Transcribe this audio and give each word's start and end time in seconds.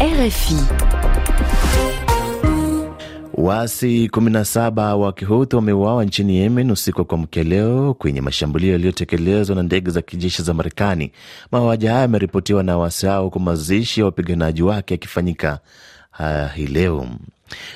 RFI. 0.00 0.56
Waasi 3.34 4.08
17 4.08 4.94
wa 4.94 5.12
Kihuthi 5.12 5.56
wameuawa 5.56 6.04
nchini 6.04 6.36
Yemen 6.36 6.70
usiku 6.70 6.98
wa 6.98 7.04
kuamkia 7.04 7.44
leo 7.44 7.94
kwenye 7.94 8.20
mashambulio 8.20 8.72
yaliyotekelezwa 8.72 9.56
na 9.56 9.62
ndege 9.62 9.90
za 9.90 10.02
kijeshi 10.02 10.42
za 10.42 10.54
Marekani. 10.54 11.12
Mauaji 11.52 11.86
haya 11.86 12.00
yameripotiwa 12.00 12.62
na 12.62 12.78
waasi 12.78 13.06
hao, 13.06 13.24
huku 13.24 13.40
mazishi 13.40 14.00
ya 14.00 14.06
wapiganaji 14.06 14.62
wake 14.62 14.94
yakifanyika 14.94 15.58
hii 16.54 16.66
leo. 16.66 17.06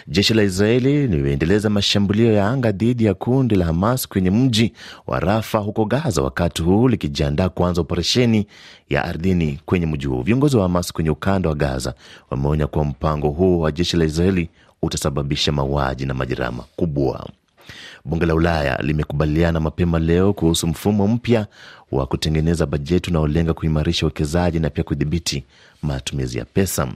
Jeshi 0.08 0.34
la 0.34 0.42
Israeli 0.42 1.06
limeendeleza 1.06 1.70
mashambulio 1.70 2.32
ya 2.32 2.48
anga 2.48 2.72
dhidi 2.72 3.04
ya 3.04 3.14
kundi 3.14 3.54
la 3.54 3.64
Hamas 3.64 4.08
kwenye 4.08 4.30
mji 4.30 4.72
wa 5.06 5.20
Rafa 5.20 5.58
huko 5.58 5.84
Gaza, 5.84 6.22
wakati 6.22 6.62
huu 6.62 6.88
likijiandaa 6.88 7.48
kuanza 7.48 7.80
operesheni 7.80 8.46
ya 8.90 9.04
ardhini 9.04 9.60
kwenye 9.66 9.86
mji 9.86 10.06
huo. 10.06 10.22
Viongozi 10.22 10.56
wa 10.56 10.62
Hamas 10.62 10.92
kwenye 10.92 11.10
ukanda 11.10 11.48
wa 11.48 11.54
Gaza 11.54 11.94
wameonya 12.30 12.66
kuwa 12.66 12.84
mpango 12.84 13.28
huo 13.28 13.58
wa 13.58 13.72
jeshi 13.72 13.96
la 13.96 14.04
Israeli 14.04 14.48
utasababisha 14.82 15.52
mauaji 15.52 16.06
na 16.06 16.14
majeraha 16.14 16.52
makubwa. 16.52 17.28
Bunge 18.06 18.26
la 18.26 18.34
Ulaya 18.34 18.78
limekubaliana 18.82 19.60
mapema 19.60 19.98
leo 19.98 20.32
kuhusu 20.32 20.66
mfumo 20.66 21.08
mpya 21.08 21.46
wa 21.92 22.06
kutengeneza 22.06 22.66
bajeti 22.66 23.10
unaolenga 23.10 23.54
kuimarisha 23.54 24.06
uwekezaji 24.06 24.60
na 24.60 24.70
pia 24.70 24.84
kudhibiti 24.84 25.44
matumizi 25.82 26.38
ya 26.38 26.44
pesa. 26.44 26.88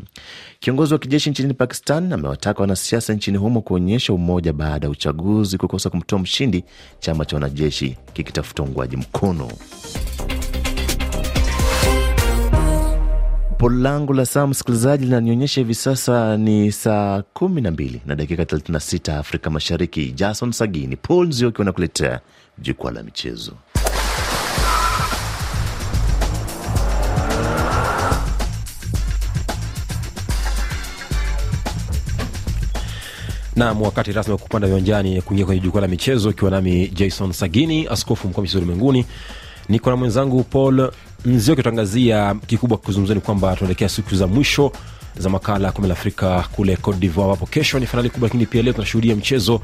Kiongozi 0.60 0.92
wa 0.92 0.98
kijeshi 0.98 1.30
nchini 1.30 1.54
Pakistan 1.54 2.12
amewataka 2.12 2.60
wanasiasa 2.60 3.12
nchini 3.14 3.38
humo 3.38 3.60
kuonyesha 3.60 4.12
umoja 4.12 4.52
baada 4.52 4.86
ya 4.86 4.90
uchaguzi 4.90 5.58
kukosa 5.58 5.90
kumtoa 5.90 6.18
mshindi, 6.18 6.64
chama 6.98 7.24
cha 7.24 7.36
wanajeshi 7.36 7.96
kikitafuta 8.12 8.62
uungwaji 8.62 8.96
mkono. 8.96 9.48
Polo 13.58 13.76
langu 13.82 14.12
la 14.12 14.26
saa 14.26 14.46
msikilizaji 14.46 15.04
linanionyesha 15.04 15.60
hivi 15.60 15.74
sasa 15.74 16.36
ni 16.36 16.72
saa 16.72 17.22
kumi 17.22 17.60
na 17.60 17.70
mbili 17.70 18.00
na 18.06 18.14
dakika 18.16 18.42
36 18.42 19.18
Afrika 19.18 19.50
Mashariki. 19.50 20.12
Jason 20.12 20.52
Sagini, 20.52 20.96
Paul 20.96 21.26
Nzioki 21.28 21.58
wanakuletea 21.60 22.20
jukwaa 22.58 22.90
la 22.90 23.02
michezo. 23.02 23.52
Nam, 33.56 33.82
wakati 33.82 34.12
rasmi 34.12 34.32
wa 34.32 34.38
kupanda 34.38 34.66
viwanjani 34.68 35.22
kuingia 35.22 35.46
kwenye 35.46 35.60
jukwaa 35.60 35.80
la 35.80 35.88
michezo, 35.88 36.30
ikiwa 36.30 36.50
nami 36.50 36.88
Jason 36.88 37.32
Sagini, 37.32 37.86
askofu 37.86 38.28
mkuu 38.28 38.38
wa 38.38 38.42
michezo 38.42 38.58
ulimwenguni. 38.58 39.04
Niko 39.68 39.90
na 39.90 39.96
mwenzangu 39.96 40.42
Paul 40.44 40.90
Nzioki. 41.24 41.56
kitangazia 41.62 42.34
kikubwa 42.46 42.78
kuzungumza 42.78 43.14
ni 43.14 43.20
kwamba 43.20 43.56
tunaelekea 43.56 43.88
siku 43.88 44.14
za 44.14 44.26
mwisho 44.26 44.72
za 45.18 45.28
makala 45.30 45.72
kombe 45.72 45.88
la 45.88 45.94
Afrika 45.94 46.44
kule 46.52 46.76
Cote 46.76 47.10
ambapo 47.16 47.46
kesho 47.46 47.78
ni 47.78 47.86
fainali 47.86 48.10
kubwa, 48.10 48.28
lakini 48.28 48.46
pia 48.46 48.62
leo 48.62 48.72
tunashuhudia 48.72 49.16
mchezo 49.16 49.60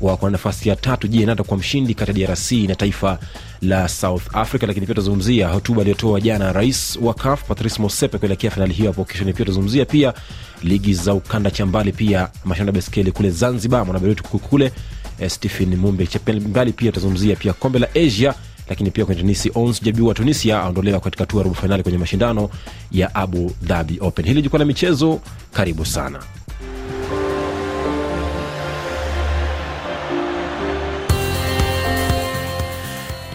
wa 0.00 0.16
kwa 0.16 0.30
nafasi 0.30 0.68
ya 0.68 0.76
tatu. 0.76 1.08
Je, 1.08 1.26
kwa 1.34 1.56
mshindi 1.56 1.94
kati 1.94 2.20
ya 2.20 2.28
DRC 2.28 2.52
na 2.52 2.74
taifa 2.74 3.18
la 3.62 3.88
South 3.88 4.22
Africa? 4.32 4.62
Lakini 4.66 4.86
pia 4.86 4.94
tutazungumzia 4.94 5.48
hotuba 5.48 5.80
aliyotoa 5.80 6.20
jana 6.20 6.52
rais 6.52 6.98
wa 7.02 7.14
CAF 7.14 7.44
Patrice 7.44 7.82
Motsepe 7.82 8.18
kuelekea 8.18 8.50
fainali 8.50 8.74
hiyo 8.74 8.90
hapo 8.90 9.04
kesho. 9.04 9.24
Ni 9.24 9.32
pia 9.32 9.44
tutazungumzia 9.44 9.84
pia 9.84 10.14
ligi 10.62 10.94
za 10.94 11.14
ukanda 11.14 11.50
cha 11.50 11.66
mbali, 11.66 11.92
pia 11.92 12.28
mashindano 12.44 12.82
ya 12.96 13.12
kule 13.12 13.30
Zanzibar, 13.30 13.84
mwanahabari 13.86 14.08
wetu 14.10 14.24
kule 14.38 14.72
eh, 15.20 15.30
Stephen 15.30 15.76
Mumbe 15.76 16.06
Chepembali. 16.06 16.72
Pia 16.72 16.90
tutazungumzia 16.92 17.36
pia 17.36 17.52
kombe 17.52 17.78
la 17.78 17.88
Asia 17.94 18.34
lakini 18.68 18.90
pia 18.90 19.04
kwenye 19.04 19.20
tenisi 19.20 19.50
Ons 19.54 19.82
Jabeur 19.82 20.08
wa 20.08 20.14
Tunisia 20.14 20.58
aondolewa 20.62 21.00
katika 21.00 21.22
hatua 21.24 21.38
ya 21.38 21.44
robo 21.44 21.54
fainali 21.54 21.82
kwenye 21.82 21.98
mashindano 21.98 22.50
ya 22.92 23.14
Abu 23.14 23.52
Dhabi 23.62 23.98
Open. 24.00 24.26
Hili 24.26 24.42
jukwaa 24.42 24.58
la 24.58 24.64
michezo, 24.64 25.20
karibu 25.52 25.84
sana. 25.86 26.18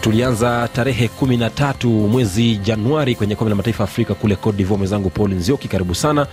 Tulianza 0.01 0.69
tarehe 0.73 1.09
13 1.21 1.87
mwezi 1.87 2.55
Januari 2.57 3.15
kwenye 3.15 3.35
kombe 3.35 3.49
la 3.49 3.55
mataifa 3.55 3.83
Afrika 3.83 4.13
kule 4.13 4.35
Cote 4.35 4.57
d'Ivoire. 4.57 4.77
Mwenzangu 4.77 5.09
Paul 5.09 5.31
Nzioki, 5.33 5.67
karibu 5.67 5.95
sana 5.95 6.27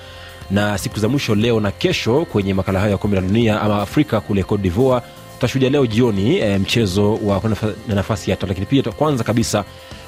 na 0.50 0.78
siku 0.78 0.98
za 0.98 1.08
mwisho 1.08 1.34
leo 1.34 1.60
na 1.60 1.70
kesho 1.70 2.24
kwenye 2.24 2.54
makala 2.54 2.80
hayo 2.80 2.92
ya 2.92 2.98
kombe 2.98 3.16
la 3.16 3.22
dunia 3.22 3.60
ama 3.62 3.82
Afrika 3.82 4.20
kule 4.20 4.42
Cote 4.42 4.62
d'Ivoire 4.62 5.02
tutashuhudia 5.40 5.70
leo 5.70 5.86
jioni 5.86 6.36
e, 6.38 6.58
mchezo 6.58 7.14
wa 7.14 7.42
na 7.88 7.94
nafasi 7.94 8.30
ya 8.30 8.36
tatu, 8.36 8.46
lakini 8.46 8.66
pia 8.66 8.82
kwanza 8.82 9.24
kabisa 9.24 9.64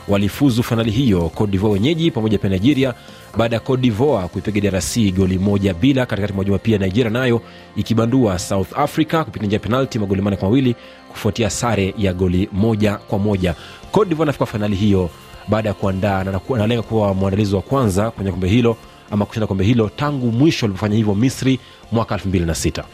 walifuzu 0.09 0.63
fainali 0.63 0.91
hiyo 0.91 1.29
Cote 1.29 1.59
wenyeji 1.59 2.11
pamoja 2.11 2.39
pia 2.39 2.51
Nigeria 2.51 2.95
baada 3.37 3.57
ya 3.57 3.61
Cote 3.61 3.83
d'Ivoire 3.83 4.29
kuipiga 4.29 4.71
DRC 4.71 4.97
goli 5.17 5.39
moja 5.39 5.75
bila. 5.75 6.07
Katikati 6.07 6.33
mwa 6.35 6.45
juma 6.45 6.59
pia 6.59 6.79
Nigeria 6.79 7.11
nayo 7.11 7.41
ikibandua 7.77 8.39
South 8.39 8.79
Africa 8.79 9.25
kupitia 9.25 9.47
njia 9.47 9.59
penalti 9.59 9.99
magoli 9.99 10.23
manne 10.23 10.37
kwa 10.37 10.49
mawili 10.49 10.77
kufuatia 11.11 11.51
sare 11.51 11.95
ya 11.99 12.13
goli 12.13 12.49
moja 12.53 12.97
kwa 12.97 13.19
moja. 13.19 13.55
Cote 13.93 14.17
anafika 14.23 14.47
fainali 14.47 14.77
hiyo 14.77 15.11
baada 15.49 15.69
ya 15.69 15.75
kuandaa 15.75 16.25
na 16.25 16.83
kuwa 16.83 17.15
mwandalizi 17.15 17.55
wa 17.55 17.63
kwanza 17.63 18.11
kwenye 18.11 18.31
kombe 18.31 18.49
hilo 18.49 18.77
ama 19.11 19.27
kushinda 19.27 19.47
kombe 19.47 19.65
hilo 19.65 19.91
tangu 19.97 20.33
mwisho 20.33 20.67
alipofanya 20.67 20.97
hivyo 20.97 21.15
Misri 21.15 21.59
mwaka 21.93 22.17
2006. 22.17 22.85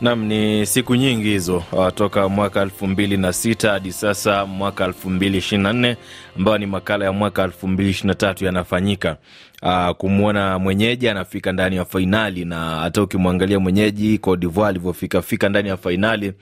Nam, 0.00 0.24
ni 0.24 0.66
siku 0.66 0.94
nyingi 0.96 1.28
hizo 1.28 1.62
toka 1.94 2.28
mwaka 2.28 2.62
elfu 2.62 2.86
mbili 2.86 3.16
na 3.16 3.32
sita 3.32 3.70
hadi 3.70 3.92
sasa 3.92 4.46
mwaka 4.46 4.84
elfu 4.84 5.10
mbili 5.10 5.38
ishirini 5.38 5.62
na 5.62 5.72
nne 5.72 5.96
ambayo 6.36 6.58
ni 6.58 6.66
makala 6.66 7.04
ya 7.04 7.12
mwaka 7.12 7.42
elfu 7.42 7.68
mbili 7.68 7.90
ishirini 7.90 8.08
na 8.08 8.14
tatu 8.14 8.44
yanafanyika. 8.44 9.16
Uh, 9.62 9.90
kumwona 9.90 10.58
mwenyeji 10.58 11.08
anafika 11.08 11.52
ndani 11.52 11.76
ya 11.76 11.84
fainali 11.84 12.44
na 12.44 12.56
hata 12.76 13.02
ukimwangalia 13.02 13.60
mwenyeji 13.60 14.18
Cote 14.18 14.40
d'Ivoire 14.40 14.68
alivyofika 14.68 15.22
fika 15.22 15.48
ndani 15.48 15.68
ya 15.68 15.76
fainali, 15.76 16.32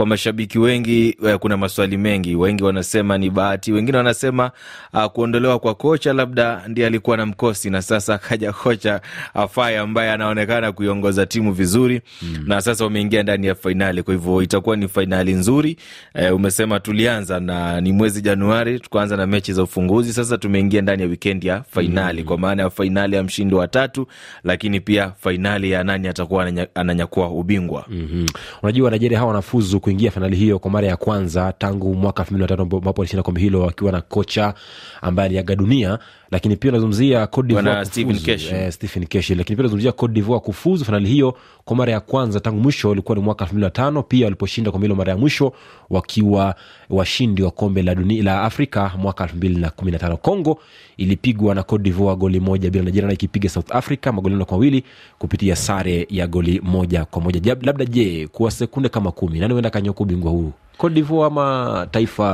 kwa 0.00 0.06
mashabiki 0.06 0.58
wengi 0.58 1.16
eh, 1.26 1.38
kuna 1.38 1.56
maswali 1.56 1.96
mengi. 1.96 2.36
Wengi 2.36 2.64
wanasema 2.64 3.18
ni 3.18 3.30
bahati, 3.30 3.72
wengine 3.72 3.96
wanasema 3.98 4.50
uh, 4.94 5.04
kuondolewa 5.04 5.58
kwa 5.58 5.74
kocha 5.74 6.12
labda 6.12 6.62
ndiye 6.68 6.86
alikuwa 6.86 7.16
na 7.16 7.26
mkosi, 7.26 7.70
na 7.70 7.82
sasa 7.82 8.14
akaja 8.14 8.52
kocha 8.62 9.00
afai 9.34 9.76
ambaye 9.76 10.10
anaonekana 10.10 10.72
kuiongoza 10.72 11.26
timu 11.26 11.52
vizuri 11.52 12.00
mm. 12.22 12.44
na 12.46 12.60
sasa 12.60 12.84
wameingia 12.84 13.22
ndani 13.22 13.46
ya 13.46 13.54
fainali, 13.54 14.02
kwa 14.02 14.14
hivyo 14.14 14.42
itakuwa 14.42 14.76
ni 14.76 14.88
fainali 14.88 15.32
nzuri. 15.32 15.76
Eh, 16.14 16.34
umesema 16.34 16.80
tulianza 16.80 17.40
na 17.40 17.80
ni 17.80 17.92
mwezi 17.92 18.22
Januari, 18.22 18.80
tukaanza 18.80 19.16
na 19.16 19.26
mechi 19.26 19.52
za 19.52 19.62
ufunguzi, 19.62 20.12
sasa 20.12 20.38
tumeingia 20.38 20.82
ndani 20.82 21.02
ya 21.02 21.08
wikendi 21.08 21.46
ya 21.46 21.62
fainali 21.70 22.20
mm. 22.22 22.28
kwa 22.28 22.38
maana 22.38 22.62
ya 22.62 22.70
fainali 22.70 23.16
ya 23.16 23.22
mshindi 23.22 23.54
wa 23.54 23.68
tatu, 23.68 24.06
lakini 24.44 24.80
pia 24.80 25.12
fainali 25.20 25.70
ya 25.70 25.84
nani 25.84 26.08
atakuwa 26.08 26.52
ananyakua 26.74 27.30
ubingwa. 27.30 27.84
mm-hmm. 27.88 28.26
Unajua, 28.62 28.90
Nigeria 28.90 29.18
hawa 29.18 29.28
wanafuzu 29.28 29.80
kuingia 29.90 30.10
fainali 30.10 30.36
hiyo 30.36 30.58
kwa 30.58 30.70
mara 30.70 30.86
ya 30.88 30.96
kwanza 30.96 31.52
tangu 31.58 31.94
mwaka 31.94 32.22
elfu 32.22 32.32
mbili 32.34 32.42
na 32.42 32.48
tatu 32.48 32.62
ambapo 32.62 33.00
walishinda 33.00 33.22
kombe 33.22 33.40
hilo 33.40 33.60
wakiwa 33.60 33.92
na 33.92 34.00
kocha 34.00 34.54
ambaye 35.02 35.26
aliaga 35.28 35.56
dunia 35.56 35.98
lakini 36.30 36.56
pia 36.56 36.70
unazungumzia 36.70 37.26
Stephen 38.72 39.06
Keshi, 39.06 39.34
lakini 39.34 39.56
pia 39.56 39.62
unazungumzia 39.62 39.92
Cote 39.92 40.12
d'Ivoire 40.14 40.40
kufuzu 40.44 40.84
fainali 40.84 41.08
hiyo 41.08 41.36
kwa 41.64 41.76
mara 41.76 41.92
ya 41.92 42.00
kwanza 42.00 42.40
tangu 42.40 42.60
mwisho 42.60 42.90
ulikuwa 42.90 43.16
ni 43.18 43.22
mwaka 43.24 43.44
elfu 43.44 43.54
mbili 43.54 43.64
na 43.64 43.70
tano. 43.70 44.02
Pia 44.02 44.26
waliposhinda 44.26 44.70
kombe 44.70 44.84
hilo 44.86 44.94
mara 44.94 45.12
ya 45.12 45.18
mwisho 45.18 45.52
wakiwa 45.90 46.54
washindi 46.90 47.42
wa 47.42 47.50
kombe 47.50 47.82
la 47.82 47.94
dunia 47.94 48.22
la 48.22 48.42
Afrika 48.42 48.92
mwaka 48.98 49.24
elfu 49.24 49.36
mbili 49.36 49.60
na 49.60 49.70
kumi 49.70 49.90
na 49.90 49.98
tano. 49.98 50.16
Congo 50.16 50.60
ilipigwa 50.96 51.54
na 51.54 51.62
Cote 51.62 51.82
d'Ivoire 51.84 52.16
goli 52.16 52.40
moja 52.40 52.70
bila, 52.70 52.84
Nigeria 52.84 53.12
ikipiga 53.12 53.48
South 53.48 53.74
Africa 53.74 54.06
magoli 54.06 54.34
nne 54.34 54.44
kwa 54.44 54.56
mawili 54.56 54.84
kupitia 55.18 55.56
sare 55.56 56.06
ya 56.10 56.26
goli 56.26 56.60
moja 56.64 57.04
kwa 57.04 57.22
moja. 57.22 57.56
Labda 57.62 57.84
je, 57.84 58.28
kwa 58.32 58.50
sekunde 58.50 58.88
kama 58.88 59.12
kumi 59.12 59.38
nani 59.38 59.52
huenda 59.52 59.70
kanyoka 59.70 60.00
ubingwa 60.00 60.30
huu 60.30 60.52
Cote 60.80 60.94
d'Ivoire 60.94 61.26
ama 61.26 61.86
taifa 61.90 62.32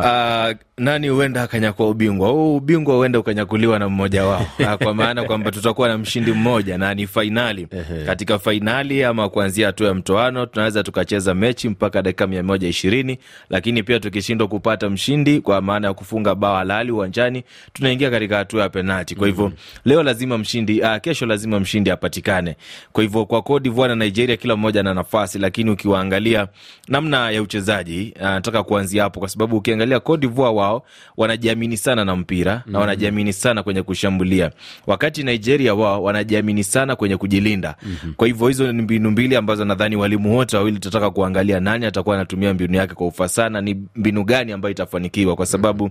uh, 0.51 0.57
nani 0.79 1.09
huenda 1.09 1.43
akanyakua 1.43 1.89
ubingwa 1.89 2.29
huu? 2.29 2.57
Ubingwa 2.57 2.97
huenda 2.97 3.19
ukanyakuliwa 3.19 3.79
na 3.79 3.89
mmoja 3.89 4.25
wao 4.25 4.47
kwa 4.83 4.95
maana 4.95 5.25
kwamba 5.25 5.51
tutakuwa 5.51 5.89
na 5.89 5.99
mshindi 5.99 6.33
mmoja 6.33 6.79
na 6.79 6.95
ni 6.95 7.07
fainali. 7.07 7.69
Katika 8.07 8.39
fainali 8.39 9.05
ama 9.05 9.29
kuanzia 9.29 9.67
hatua 9.67 9.89
ya 9.89 9.95
mtoano, 9.95 10.47
tunaweza 10.47 10.83
tukacheza 10.83 11.35
mechi 11.35 11.69
mpaka 11.69 12.03
dakika 12.03 12.27
mia 12.27 12.43
moja 12.43 12.69
ishirini, 12.69 13.19
lakini 13.51 13.83
pia 13.83 14.01
tukishindwa 14.01 14.49
kupata 14.49 14.91
mshindi 14.91 15.41
kwa 15.41 15.61
maana 15.61 15.89
ya 15.89 15.95
kufunga 15.95 16.35
bao 16.35 16.57
halali 16.57 16.93
uwanjani, 16.93 17.45
tunaingia 17.73 18.11
katika 18.11 18.37
hatua 18.37 18.63
ya 18.63 18.69
penalti. 18.69 19.15
Kwa 19.15 19.27
hivyo 19.27 19.53
leo 19.85 20.03
lazima 20.03 20.39
mshindi 20.39 20.81
uh, 20.81 20.97
kesho 20.97 21.27
lazima 21.27 21.61
mshindi 21.61 21.91
apatikane. 21.91 22.57
Kwa 22.93 23.03
hivyo 23.03 23.25
kwa 23.27 23.43
Cote 23.43 23.63
d'Ivoire 23.63 23.95
na 23.95 24.05
Nigeria, 24.05 24.37
kila 24.37 24.57
mmoja 24.57 24.81
ana 24.81 24.95
nafasi, 24.95 25.39
lakini 25.39 25.71
ukiwaangalia 25.71 26.49
namna 26.89 27.31
ya 27.31 27.43
uchezaji 27.43 28.15
uh, 28.21 28.36
nataka 28.37 28.63
kuanzia 28.63 29.03
hapo 29.03 29.21
kwa 29.21 29.29
sababu 29.29 29.57
ukiangalia 29.57 30.01
Cote 30.01 30.21
d'Ivoire 30.27 30.55
wao 30.57 30.83
wanajiamini 31.17 31.77
sana 31.77 32.05
na 32.05 32.17
mpira 32.17 32.63
na 32.67 32.79
wanajiamini 32.79 33.33
sana 33.33 33.63
kwenye 33.63 33.83
kushambulia, 33.83 34.51
wakati 34.87 35.23
Nigeria 35.23 35.75
wao 35.75 36.03
wanajiamini 36.03 36.65
sana 36.65 36.97
kwenye 36.97 37.17
kujilinda. 37.17 37.75
Kwa 38.17 38.27
hivyo 38.27 38.49
hizo 38.49 38.73
ni 38.73 38.83
mbinu 38.83 39.11
mbili 39.11 39.37
ambazo 39.37 39.65
nadhani 39.65 39.97
walimu 39.97 40.37
wote 40.37 40.57
wawili 40.57 40.77
tutataka 40.79 41.11
kuangalia 41.11 41.61
nani 41.61 41.87
atakuwa 41.87 42.15
anatumia 42.17 42.55
mbinu 42.55 42.77
yake 42.77 42.95
kwa 42.95 43.07
ufasaha 43.07 43.49
na 43.49 43.61
ni 43.61 43.83
mbinu 43.97 44.25
gani 44.25 44.53
ambayo 44.53 44.73
itafanikiwa, 44.73 45.37
kwa 45.37 45.47
sababu 45.47 45.85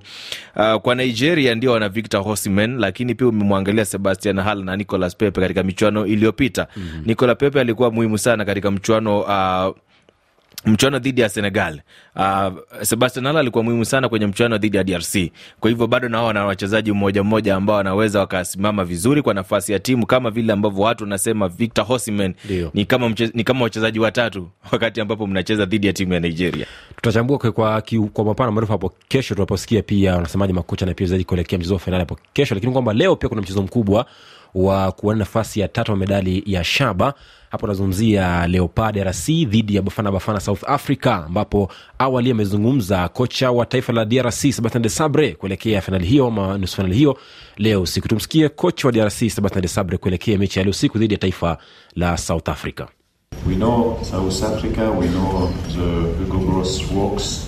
uh, 0.56 0.76
kwa 0.82 0.96
Nigeria 0.96 1.56
ndio 1.56 1.72
wana 1.72 1.90
Victor 1.90 2.24
Osimhen, 2.28 2.78
lakini 2.80 3.16
pia 3.16 3.28
umemwangalia 3.28 3.86
Sebastian 3.86 4.40
Haller 4.40 4.66
na 4.66 4.76
Nicolas 4.76 5.18
Pepe 5.18 5.42
katika 5.42 5.64
michuano 5.64 6.06
iliyopita. 6.06 6.68
Nicolas 7.06 7.38
Pepe 7.38 7.60
alikuwa 7.60 7.92
muhimu 7.92 8.18
sana 8.18 8.46
katika 8.46 8.72
mchuano 8.72 9.20
uh, 9.20 9.76
mchuano 10.66 11.00
dhidi 11.00 11.22
ya 11.22 11.30
Senegal. 11.30 11.82
Uh, 12.16 12.54
Sebastian 12.82 13.26
Haller 13.26 13.40
alikuwa 13.40 13.64
muhimu 13.64 13.86
sana 13.86 14.10
kwenye 14.10 14.28
mchuano 14.28 14.58
dhidi 14.58 14.78
ya 14.78 14.84
DRC. 14.84 15.18
Kwa 15.60 15.70
hivyo 15.70 15.88
bado 15.88 16.10
nao 16.10 16.26
wana 16.26 16.46
wachezaji 16.46 16.92
mmoja 16.92 17.24
mmoja 17.24 17.56
ambao 17.56 17.76
wanaweza 17.76 18.20
wakasimama 18.20 18.86
vizuri 18.86 19.22
kwa 19.22 19.34
nafasi 19.34 19.72
ya 19.74 19.80
timu, 19.80 20.06
kama 20.06 20.32
vile 20.32 20.54
ambavyo 20.54 20.84
watu 20.84 21.04
wanasema 21.04 21.48
Victor 21.50 21.86
Osimhen 21.90 22.34
ni 22.74 22.86
kama 22.86 23.10
mche, 23.10 23.32
ni 23.34 23.44
kama 23.44 23.64
wachezaji 23.64 24.00
watatu 24.00 24.50
wakati 24.72 25.02
ambapo 25.02 25.28
mnacheza 25.28 25.66
dhidi 25.66 25.88
ya 25.88 25.94
timu 25.94 26.14
ya 26.14 26.20
Nigeria. 26.20 26.66
tutachambua 26.96 27.38
kwa, 27.38 27.52
kwa, 27.52 27.82
kwa 28.14 28.26
mapana 28.26 28.52
marefu 28.52 28.72
hapo 28.72 28.94
kesho 29.08 29.36
tunaposikia 29.36 29.82
pia 29.82 30.16
wanasemaje 30.16 30.54
makocha 30.54 30.86
na 30.86 30.94
pia 30.94 31.04
wachezaji 31.06 31.24
kuelekea 31.24 31.60
mchezo 31.60 31.74
wa 31.74 31.80
fainali 31.80 32.02
hapo 32.02 32.18
kesho 32.34 32.56
lakini 32.56 32.74
kwamba 32.74 32.94
leo 32.94 33.16
pia 33.16 33.30
kuna 33.30 33.42
mchezo 33.42 33.62
mkubwa 33.62 34.06
wa 34.56 34.92
kuwania 34.92 35.20
nafasi 35.20 35.60
ya 35.60 35.68
tatu 35.68 35.92
wa 35.92 35.98
medali 35.98 36.44
ya 36.46 36.64
shaba 36.64 37.14
hapo 37.52 37.66
anazungumzia 37.66 38.48
leopard 38.48 38.98
rc 38.98 39.26
dhidi 39.28 39.76
ya 39.76 39.82
bafana 39.82 40.12
bafana 40.12 40.40
south 40.40 40.64
africa 40.68 41.08
ambapo 41.08 41.70
awali 42.00 42.32
amezungumza 42.32 43.08
kocha 43.10 43.52
wa 43.52 43.66
taifa 43.66 43.94
la 43.94 44.06
drc 44.06 44.34
sebastian 44.52 44.82
de 44.84 44.90
sabre 44.90 45.32
kuelekea 45.34 45.82
fainali 45.82 46.06
hiyo 46.08 46.28
ama 46.28 46.58
nusu 46.58 46.76
fainali 46.76 46.96
hiyo 46.96 47.18
leo 47.58 47.82
usiku 47.82 48.08
tumsikie 48.08 48.50
kocha 48.50 48.88
wa 48.88 48.92
drc 48.92 49.30
sebastian 49.30 49.62
de 49.62 49.68
sabre 49.68 49.98
kuelekea 49.98 50.38
mechi 50.38 50.60
ya 50.60 50.66
leo 50.66 50.72
usiku 50.72 50.98
dhidi 51.00 51.14
ya 51.14 51.20
taifa 51.20 51.58
la 51.96 52.18
south 52.18 52.50
africa 52.50 52.86
We 53.48 53.56
know 53.56 54.00
South 54.04 54.44
Africa, 54.44 54.90
we 55.00 55.08
know 55.08 55.52
the 55.68 56.24
Hugo 56.24 56.40
Gross 56.46 56.82
works. 56.92 57.46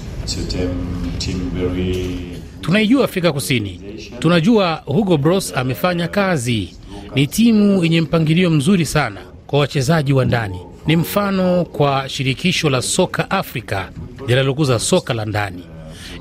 Very 1.54 2.38
Tunaijua 2.62 3.04
Afrika 3.04 3.32
Kusini, 3.32 3.82
tunajua 4.20 4.76
Hugo 4.86 5.18
Bros 5.18 5.54
amefanya 5.58 6.08
kazi. 6.08 6.76
Ni 7.18 7.28
timu 7.28 7.84
yenye 7.84 8.02
mpangilio 8.02 8.50
mzuri 8.50 8.86
sana 8.86 9.22
kwa 9.48 9.60
wachezaji 9.60 10.14
wa 10.14 10.26
ndani, 10.26 10.60
ni 10.88 10.96
mfano 10.96 11.66
kwa 11.66 12.10
shirikisho 12.10 12.70
la 12.70 12.82
soka 12.82 13.32
Afrika 13.32 13.90
linalokuza 14.28 14.80
soka 14.80 15.14
la 15.14 15.26
ndani. 15.26 15.64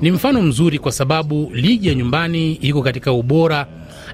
Ni 0.01 0.11
mfano 0.11 0.43
mzuri 0.43 0.79
kwa 0.79 0.93
sababu 0.93 1.51
ligi 1.55 1.89
ya 1.89 1.95
nyumbani 1.95 2.53
iko 2.53 2.83
katika 2.83 3.13
ubora 3.13 3.67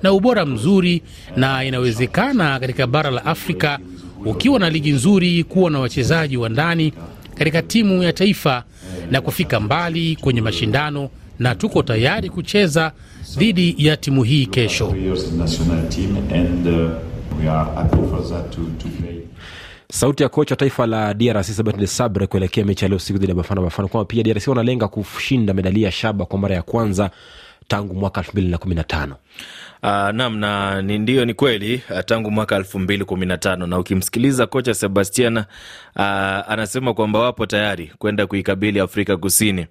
na 0.02 0.12
ubora 0.12 0.46
mzuri, 0.46 1.02
na 1.36 1.64
inawezekana 1.64 2.60
katika 2.60 2.86
bara 2.86 3.10
la 3.10 3.24
Afrika 3.24 3.78
ukiwa 4.24 4.58
na 4.58 4.70
ligi 4.70 4.90
nzuri 4.92 5.44
kuwa 5.44 5.70
na 5.70 5.78
wachezaji 5.80 6.36
wa 6.36 6.48
ndani 6.48 6.92
katika 7.34 7.62
timu 7.62 8.02
ya 8.02 8.12
taifa 8.12 8.64
na 9.10 9.20
kufika 9.20 9.60
mbali 9.60 10.16
kwenye 10.16 10.40
mashindano, 10.40 11.10
na 11.38 11.54
tuko 11.54 11.82
tayari 11.82 12.30
kucheza 12.30 12.92
dhidi 13.38 13.74
ya 13.78 13.96
timu 13.96 14.22
hii 14.22 14.46
kesho. 14.46 14.86
players 14.86 15.32
national 15.32 15.88
team, 15.88 16.16
and 16.16 16.66
uh, 16.66 16.90
we 17.40 17.48
are 17.48 17.70
happy 17.74 17.96
for 17.96 18.28
that 18.28 18.50
to, 18.50 18.60
to 18.78 18.88
play. 19.00 19.18
sauti 19.92 20.22
ya 20.22 20.28
kocha 20.28 20.52
wa 20.52 20.56
taifa 20.56 20.86
la 20.86 21.14
drc 21.14 21.44
sebastian 21.44 21.80
de 21.80 21.86
sabre 21.86 22.26
kuelekea 22.26 22.64
mechi 22.64 22.84
ya 22.84 22.88
leo 22.88 22.98
siku 22.98 23.18
dhidi 23.18 23.30
ya 23.30 23.36
bafana 23.36 23.60
bafana 23.60 23.88
kwamba 23.88 24.04
pia 24.04 24.22
drc 24.22 24.48
wanalenga 24.48 24.88
kushinda 24.88 25.54
medali 25.54 25.82
ya 25.82 25.92
shaba 25.92 26.24
kwa 26.26 26.38
mara 26.38 26.54
ya 26.54 26.62
kwanza 26.62 27.10
tangu 27.68 27.94
mwaka 27.94 28.20
elfu 28.20 28.32
mbili 28.32 28.48
na 28.48 28.58
kumi 28.58 28.74
na 28.74 28.84
tano 28.84 29.16
Uh, 29.84 30.10
nam 30.12 30.38
na 30.38 30.82
ni 30.82 30.98
ndio 30.98 31.24
ni 31.24 31.34
kweli 31.34 31.82
uh, 31.90 32.00
tangu 32.06 32.30
mwaka 32.30 32.56
elfu 32.56 32.78
mbili 32.78 33.04
kumi 33.04 33.26
na 33.26 33.36
tano 33.38 33.66
na 33.66 33.78
ukimsikiliza 33.78 34.46
kocha 34.46 34.74
Sebastian 34.74 35.36
uh, 35.36 35.44
anasema 36.48 36.94
kwamba 36.94 37.18
wapo 37.18 37.46
tayari 37.46 37.92
kwenda 37.98 38.26
kuikabili 38.26 38.80
Afrika 38.80 39.16
Kusini, 39.16 39.66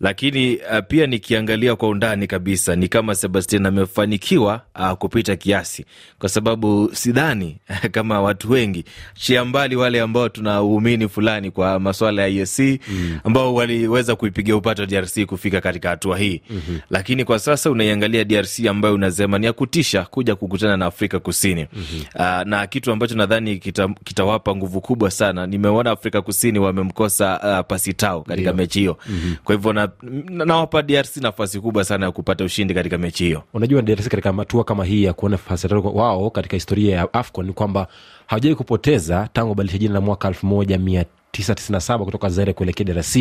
lakini 0.00 0.56
uh, 0.56 0.78
pia 0.88 1.06
nikiangalia 1.06 1.76
kwa 1.76 1.88
undani 1.88 2.26
kabisa 2.26 2.76
ni 2.76 2.88
kama 2.88 3.14
Sebastian 3.14 3.66
amefanikiwa 3.66 4.60
uh, 4.80 4.92
kupita 4.92 5.36
kiasi, 5.36 5.84
kwa 6.18 6.28
sababu 6.28 6.90
sidhani 6.92 7.56
kama 7.96 8.20
watu 8.20 8.50
wengi 8.50 8.84
chia 9.14 9.44
mbali 9.44 9.76
wale 9.76 10.00
ambao 10.00 10.28
tuna 10.28 10.62
uumini 10.62 11.08
fulani 11.08 11.50
kwa 11.50 11.80
maswala 11.80 12.22
ya 12.22 12.28
EAC 12.28 12.58
mm. 12.88 13.18
ambao 13.24 13.54
waliweza 13.54 14.16
kuipigia 14.16 14.56
upato 14.56 14.86
DRC 14.86 15.24
kufika 15.26 15.60
katika 15.60 15.88
hatua 15.88 16.18
hii 16.18 16.40
mm-hmm. 16.50 16.80
lakini 16.90 17.24
kwa 17.24 17.38
sasa 17.38 17.70
unaiangalia 17.70 18.24
DRC 18.24 18.66
ambayo 18.66 18.94
unasema 18.94 19.38
ni 19.38 19.46
ya 19.46 19.53
kutisha 19.54 20.02
kuja 20.04 20.34
kukutana 20.36 20.76
na 20.76 20.86
Afrika 20.86 21.20
Kusini 21.20 21.66
mm-hmm. 21.72 22.00
uh, 22.14 22.46
na 22.46 22.66
kitu 22.66 22.92
ambacho 22.92 23.14
nadhani 23.14 23.58
kitawapa 23.58 24.50
kita 24.50 24.56
nguvu 24.56 24.80
kubwa 24.80 25.10
sana. 25.10 25.46
Nimeona 25.46 25.90
Afrika 25.90 26.22
Kusini 26.22 26.58
wamemkosa 26.58 27.40
uh, 27.60 27.66
Pasitao 27.66 28.22
katika 28.22 28.52
mechi 28.52 28.78
hiyo 28.78 28.96
mm-hmm. 29.08 29.36
kwa 29.44 29.54
hivyo 29.54 29.72
na- 29.72 29.88
na- 30.30 30.44
DRC 30.82 31.16
nafasi 31.16 31.60
kubwa 31.60 31.84
sana 31.84 32.06
ya 32.06 32.12
kupata 32.12 32.44
ushindi 32.44 32.74
katika 32.74 32.98
mechi 32.98 33.24
hiyo. 33.24 33.42
unajua 33.54 33.82
drc 33.82 34.08
katika 34.08 34.32
hatua 34.32 34.64
kama 34.64 34.84
hii 34.84 35.02
ya 35.04 35.12
kuona 35.12 35.36
Pasitao 35.36 35.90
wao 35.90 36.30
katika 36.30 36.56
historia 36.56 36.96
ya 36.96 37.12
afcon 37.14 37.46
ni 37.46 37.52
kwamba 37.52 37.86
hawajawai 38.26 38.56
kupoteza 38.56 39.28
tangu 39.32 39.54
badilisha 39.54 39.78
jina 39.78 39.94
la 39.94 40.00
mwaka 40.00 40.28
elfu 40.28 40.46
moja 40.46 40.78
mia 40.78 41.04
997 41.34 42.04
kutoka 42.04 42.28
Zaire 42.28 42.52
kuelekea 42.52 42.86
DRC 42.86 43.16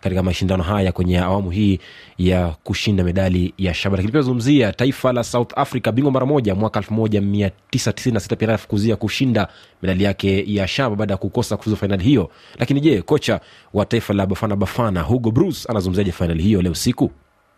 katika 0.00 0.22
mashindano 0.22 0.62
haya 0.62 0.92
kwenye 0.92 1.18
awamu 1.18 1.50
hii 1.50 1.78
ya 2.18 2.48
kushinda 2.64 3.04
medali 3.04 3.54
ya 3.58 3.74
shaba. 3.74 3.96
Lakini 3.96 4.12
pia 4.12 4.20
zungumzia 4.22 4.72
taifa 4.72 5.12
la 5.12 5.24
South 5.24 5.52
Africa, 5.58 5.90
bingwa 5.92 6.12
mara 6.12 6.26
moja 6.26 6.54
mwaka 6.54 6.80
1996 6.80 8.36
pia 8.36 8.48
nafukuzia 8.48 8.96
kushinda 8.96 9.48
medali 9.82 10.04
yake 10.04 10.54
ya 10.54 10.68
shaba 10.68 10.96
baada 10.96 11.14
ya 11.14 11.18
kukosa 11.18 11.56
kufuzu 11.56 11.76
fainali 11.76 12.04
hiyo. 12.04 12.30
Lakini 12.58 12.80
je, 12.80 13.02
kocha 13.02 13.40
wa 13.74 13.84
taifa 13.84 14.14
la 14.14 14.26
Bafana 14.26 14.56
Bafana 14.56 15.02
Hugo 15.02 15.30
Bruce 15.30 15.68
anazungumziaje 15.68 16.12
fainali 16.12 16.42
hiyo 16.42 16.62
leo 16.62 16.72
usiku? 16.72 17.10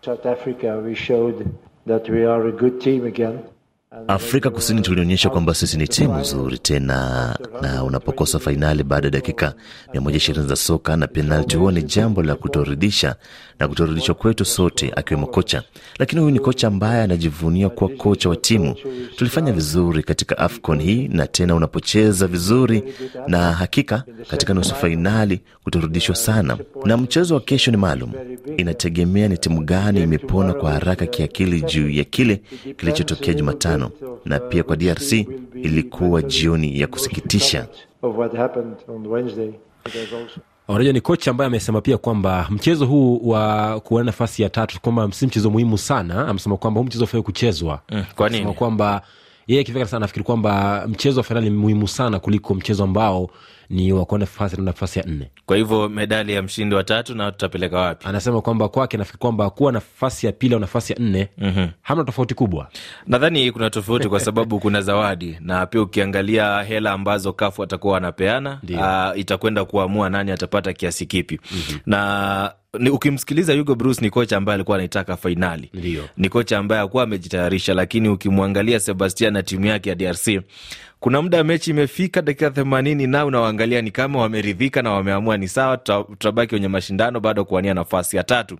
South 0.04 0.26
Africa, 0.26 0.64
we 0.84 0.94
showed 0.94 1.46
that 1.88 2.08
we 2.08 2.26
are 2.26 2.48
a 2.48 2.52
good 2.52 2.78
team 2.78 3.06
again. 3.06 3.38
Afrika 4.08 4.50
Kusini 4.50 4.80
tulionyesha 4.82 5.30
kwamba 5.30 5.54
sisi 5.54 5.76
ni 5.76 5.88
timu 5.88 6.18
nzuri 6.18 6.58
tena, 6.58 7.38
na 7.62 7.84
unapokosa 7.84 8.38
fainali 8.38 8.82
baada 8.82 9.06
ya 9.06 9.10
dakika 9.10 9.54
120 9.94 10.46
za 10.46 10.56
soka 10.56 10.96
na 10.96 11.06
penalti, 11.06 11.56
huo 11.56 11.70
ni 11.70 11.82
jambo 11.82 12.22
la 12.22 12.34
kutoridhisha 12.34 13.16
na 13.58 13.68
kutoridhishwa 13.68 14.14
kwetu 14.14 14.44
sote, 14.44 14.92
akiwemo 14.96 15.26
kocha. 15.26 15.62
Lakini 15.98 16.20
huyu 16.20 16.32
ni 16.32 16.38
kocha 16.40 16.66
ambaye 16.68 17.02
anajivunia 17.02 17.68
kuwa 17.68 17.90
kocha 17.90 18.28
wa 18.28 18.36
timu. 18.36 18.74
Tulifanya 19.16 19.52
vizuri 19.52 20.02
katika 20.02 20.38
AFCON 20.38 20.82
hii, 20.82 21.08
na 21.08 21.26
tena 21.26 21.54
unapocheza 21.54 22.26
vizuri, 22.26 22.84
na 23.26 23.52
hakika 23.52 24.02
katika 24.30 24.54
nusu 24.54 24.74
fainali 24.74 25.40
kutorudishwa 25.64 26.14
sana. 26.14 26.58
Na 26.84 26.96
mchezo 26.96 27.34
wa 27.34 27.40
kesho 27.40 27.70
ni 27.70 27.76
maalum, 27.76 28.12
inategemea 28.56 29.28
ni 29.28 29.38
timu 29.38 29.60
gani 29.64 30.02
imepona 30.02 30.54
kwa 30.54 30.72
haraka 30.72 31.06
kiakili 31.06 31.62
juu 31.62 31.90
ya 31.90 32.04
kile 32.04 32.40
kilichotokea 32.76 33.34
Jumatano 33.34 33.77
na 34.24 34.38
pia 34.40 34.62
kwa 34.62 34.76
DRC 34.76 35.12
ilikuwa 35.54 36.22
jioni 36.22 36.80
ya 36.80 36.86
kusikitisha. 36.86 37.66
Unajua 40.68 40.92
ni 40.92 41.00
kocha 41.00 41.30
ambaye 41.30 41.46
amesema 41.46 41.80
pia 41.80 41.98
kwamba 41.98 42.46
mchezo 42.50 42.86
huu 42.86 43.20
wa 43.28 43.80
kuwania 43.80 44.04
nafasi 44.06 44.42
ya 44.42 44.48
tatu 44.50 44.80
kwamba 44.80 45.12
si 45.12 45.26
mchezo 45.26 45.50
muhimu 45.50 45.78
sana 45.78 46.28
amesema 46.28 46.56
kwamba 46.56 46.78
huu 46.80 46.84
mchezo 46.86 47.04
ufai 47.04 47.22
kuchezwa 47.22 47.80
Mm, 47.90 48.04
kwa 48.16 48.26
Amesema 48.26 48.44
nini? 48.44 48.58
kwamba 48.58 49.02
yeye 49.48 49.60
akifika 49.60 49.86
sana 49.86 50.00
nafikiri 50.00 50.24
kwamba 50.24 50.84
mchezo 50.88 51.20
wa 51.20 51.24
fainali 51.24 51.50
ni 51.50 51.56
muhimu 51.56 51.88
sana 51.88 52.18
kuliko 52.20 52.54
mchezo 52.54 52.84
ambao 52.84 53.30
ni 53.70 53.92
wa 53.92 54.04
kuenda 54.04 54.22
nafasi 54.26 54.56
na 54.56 54.62
nafasi 54.62 54.98
ya 54.98 55.04
nne 55.04 55.30
Kwa 55.46 55.56
hivyo 55.56 55.88
medali 55.88 56.32
ya 56.32 56.42
mshindi 56.42 56.74
wa 56.74 56.84
tatu 56.84 57.14
na 57.14 57.32
tutapeleka 57.32 57.78
wapi? 57.78 58.06
anasema 58.08 58.40
kwamba 58.42 58.68
kwake 58.68 58.96
nafikiri 58.96 59.18
kwamba 59.18 59.50
kuwa 59.50 59.72
nafasi 59.72 60.26
ya 60.26 60.32
pili 60.32 60.54
au 60.54 60.60
nafasi 60.60 60.92
ya 60.92 60.98
nne 60.98 61.28
mm-hmm. 61.38 61.68
hamna 61.82 62.04
tofauti 62.04 62.34
kubwa 62.34 62.68
Nadhani 63.06 63.52
kuna 63.52 63.70
tofauti 63.70 64.08
kwa 64.08 64.20
sababu 64.20 64.60
kuna 64.60 64.80
zawadi 64.82 65.36
na 65.40 65.66
pia 65.66 65.82
ukiangalia 65.82 66.62
hela 66.62 66.92
ambazo 66.92 67.32
kafu 67.32 67.62
atakuwa 67.62 67.94
wanapeana 67.94 68.60
uh, 69.12 69.20
itakwenda 69.20 69.64
kuamua 69.64 70.10
nani 70.10 70.30
atapata 70.30 70.72
kiasi 70.72 71.06
kipi 71.06 71.40
mm-hmm. 71.52 71.78
na 71.86 72.52
ni, 72.78 72.90
ukimsikiliza 72.90 73.54
Hugo 73.54 73.74
Bruce 73.74 74.00
ni 74.04 74.10
kocha 74.10 74.36
ambaye 74.36 74.54
alikuwa 74.54 74.76
anaitaka 74.76 75.16
fainali, 75.16 75.70
Ndio. 75.74 76.04
ni 76.16 76.28
kocha 76.28 76.58
ambaye 76.58 76.80
hakuwa 76.80 77.02
amejitayarisha, 77.02 77.74
lakini 77.74 78.08
ukimwangalia 78.08 78.80
Sebastian 78.80 79.32
na 79.32 79.42
timu 79.42 79.66
yake 79.66 79.88
ya 79.88 79.94
DRC 79.94 80.40
kuna 81.00 81.22
muda 81.22 81.44
mechi 81.44 81.70
imefika 81.70 82.22
dakika 82.22 82.50
themanini 82.50 83.06
na 83.06 83.24
unawaangalia 83.24 83.82
ni 83.82 83.90
kama 83.90 84.18
wameridhika 84.20 84.82
na 84.82 84.90
wameamua 84.92 85.36
ni 85.36 85.48
sawa, 85.48 85.76
tutabaki 85.76 86.50
kwenye 86.50 86.68
mashindano 86.68 87.20
bado 87.20 87.44
kuwania 87.44 87.74
nafasi 87.74 88.16
ya 88.16 88.22
tatu. 88.22 88.58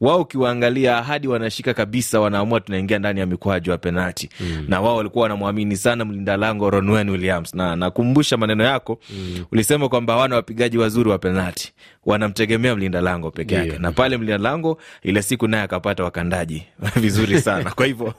Wao 0.00 0.20
ukiwaangalia 0.20 1.02
hadi 1.02 1.28
wanashika 1.28 1.74
kabisa, 1.74 2.20
wanaamua 2.20 2.60
tunaingia 2.60 2.98
ndani 2.98 3.20
ya 3.20 3.26
mikwaju 3.26 3.70
ya 3.70 3.78
penalti 3.78 4.28
mm. 4.40 4.64
na 4.68 4.80
wao 4.80 4.96
walikuwa 4.96 5.22
wanamwamini 5.22 5.76
sana 5.76 6.04
mlinda 6.04 6.36
lango 6.36 6.70
Ronwen 6.70 7.08
Williams, 7.10 7.54
na 7.54 7.76
nakumbusha 7.76 8.36
maneno 8.36 8.64
yako 8.64 8.98
mm. 9.10 9.44
ulisema 9.52 9.88
kwamba 9.88 10.12
hawana 10.14 10.36
wapigaji 10.36 10.78
wazuri 10.78 11.10
wa 11.10 11.18
penalti, 11.18 11.72
wanamtegemea 12.06 12.76
mlinda 12.76 13.00
lango 13.00 13.30
peke 13.30 13.54
yake 13.54 13.68
yeah. 13.68 13.80
na 13.80 13.92
pale 13.92 14.16
mlinda 14.16 14.38
lango 14.38 14.78
ile 15.02 15.22
siku 15.22 15.48
naye 15.48 15.62
akapata 15.62 16.04
wakandaji 16.04 16.62
vizuri 16.96 17.40
sana. 17.40 17.70
Kwa 17.70 17.86
hivyo 17.86 18.06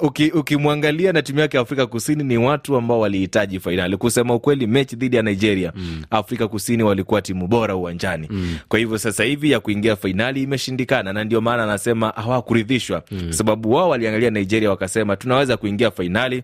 uh, 0.00 0.08
uki- 0.08 1.12
na 1.12 1.22
timu 1.22 1.40
yake 1.40 1.56
ya 1.56 1.62
Afrika 1.62 1.86
Kusini 1.86 2.24
ni 2.24 2.38
watu 2.38 2.81
ambao 2.82 3.00
walihitaji 3.00 3.60
fainali. 3.60 3.96
Kusema 3.96 4.34
ukweli, 4.34 4.66
mechi 4.66 4.96
dhidi 4.96 5.16
ya 5.16 5.22
Nigeria 5.22 5.72
mm. 5.76 6.02
Afrika 6.10 6.48
Kusini 6.48 6.82
walikuwa 6.82 7.22
timu 7.22 7.46
bora 7.48 7.76
uwanjani 7.76 8.26
mm. 8.30 8.56
Kwa 8.68 8.78
hivyo 8.78 8.98
sasa 8.98 9.24
hivi 9.24 9.50
ya 9.50 9.60
kuingia 9.60 9.96
fainali 9.96 10.42
imeshindikana, 10.42 11.12
na 11.12 11.24
ndio 11.24 11.40
maana 11.40 11.62
anasema 11.62 12.08
hawakuridhishwa 12.10 13.02
mm. 13.10 13.32
sababu 13.32 13.72
wao 13.72 13.88
waliangalia 13.88 14.30
Nigeria 14.30 14.70
wakasema 14.70 15.16
tunaweza 15.16 15.56
kuingia 15.56 15.90
fainali 15.90 16.42